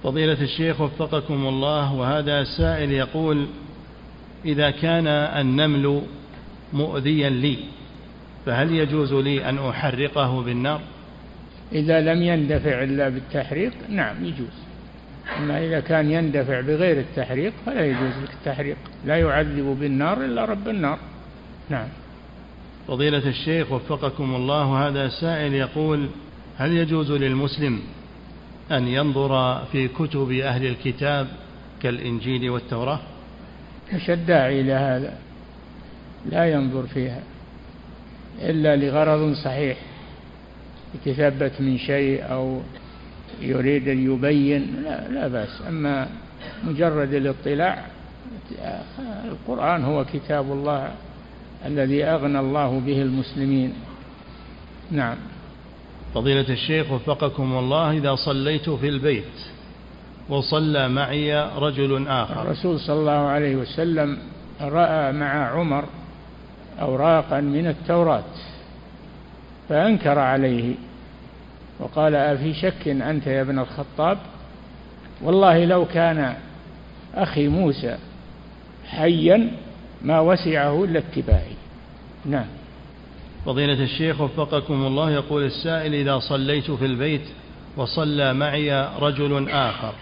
[0.02, 3.46] فضيلة الشيخ وفقكم الله وهذا سائل يقول
[4.44, 6.02] إذا كان النمل
[6.72, 7.58] مؤذيا لي
[8.46, 10.80] فهل يجوز لي أن أحرقه بالنار؟
[11.72, 14.56] إذا لم يندفع إلا بالتحريق نعم يجوز.
[15.38, 18.76] أما إذا كان يندفع بغير التحريق فلا يجوز لك التحريق.
[19.04, 20.98] لا يعذب بالنار إلا رب النار.
[21.70, 21.88] نعم.
[22.88, 26.08] فضيلة الشيخ وفقكم الله هذا سائل يقول
[26.58, 27.80] هل يجوز للمسلم
[28.70, 31.26] أن ينظر في كتب أهل الكتاب
[31.82, 33.00] كالإنجيل والتوراة؟
[33.92, 35.18] إيش الداعي إلى هذا
[36.30, 37.20] لا ينظر فيها
[38.42, 39.78] إلا لغرض صحيح.
[40.94, 42.60] يتثبت من شيء أو
[43.40, 45.62] يريد أن يبين لا, لا بأس.
[45.68, 46.08] أما
[46.64, 47.86] مجرد الاطلاع
[49.24, 50.90] القرآن هو كتاب الله
[51.66, 53.72] الذي أغنى الله به المسلمين.
[54.90, 55.16] نعم.
[56.14, 59.24] فضيلة الشيخ وفقكم الله إذا صليت في البيت
[60.28, 62.42] وصلى معي رجل آخر.
[62.42, 64.18] الرسول صلى الله عليه وسلم
[64.60, 65.84] رأى مع عمر
[66.80, 68.24] أوراقا من التوراة.
[69.68, 70.74] فأنكر عليه
[71.78, 74.18] وقال أفي شك أنت يا ابن الخطاب؟
[75.22, 76.34] والله لو كان
[77.14, 77.96] أخي موسى
[78.86, 79.50] حيا
[80.02, 81.56] ما وسعه إلا اتباعي.
[82.24, 82.46] نعم.
[83.46, 87.28] فضيلة الشيخ وفقكم الله يقول السائل إذا صليت في البيت
[87.76, 89.92] وصلى معي رجل آخر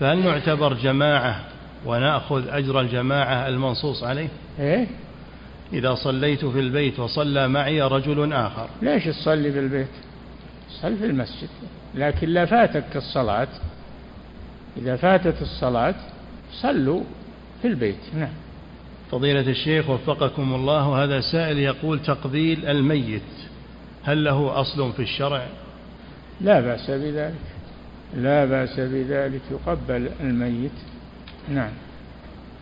[0.00, 1.40] فهل نعتبر جماعة
[1.86, 4.28] ونأخذ أجر الجماعة المنصوص عليه؟
[4.60, 4.86] إيه؟
[5.72, 8.68] إذا صليت في البيت وصلى معي رجل آخر.
[8.82, 9.86] ليش تصلي في البيت؟
[10.82, 11.48] صل في المسجد.
[11.94, 13.48] لكن لا فاتك الصلاة.
[14.76, 15.94] إذا فاتت الصلاة
[16.52, 17.00] صلوا
[17.62, 18.14] في البيت.
[18.14, 18.32] نعم.
[19.10, 23.22] فضيلة الشيخ وفقكم الله هذا سائل يقول تقبيل الميت
[24.02, 25.46] هل له أصل في الشرع؟
[26.40, 27.34] لا بأس بذلك.
[28.16, 29.40] لا بأس بذلك.
[29.50, 30.72] يقبل الميت.
[31.48, 31.70] نعم.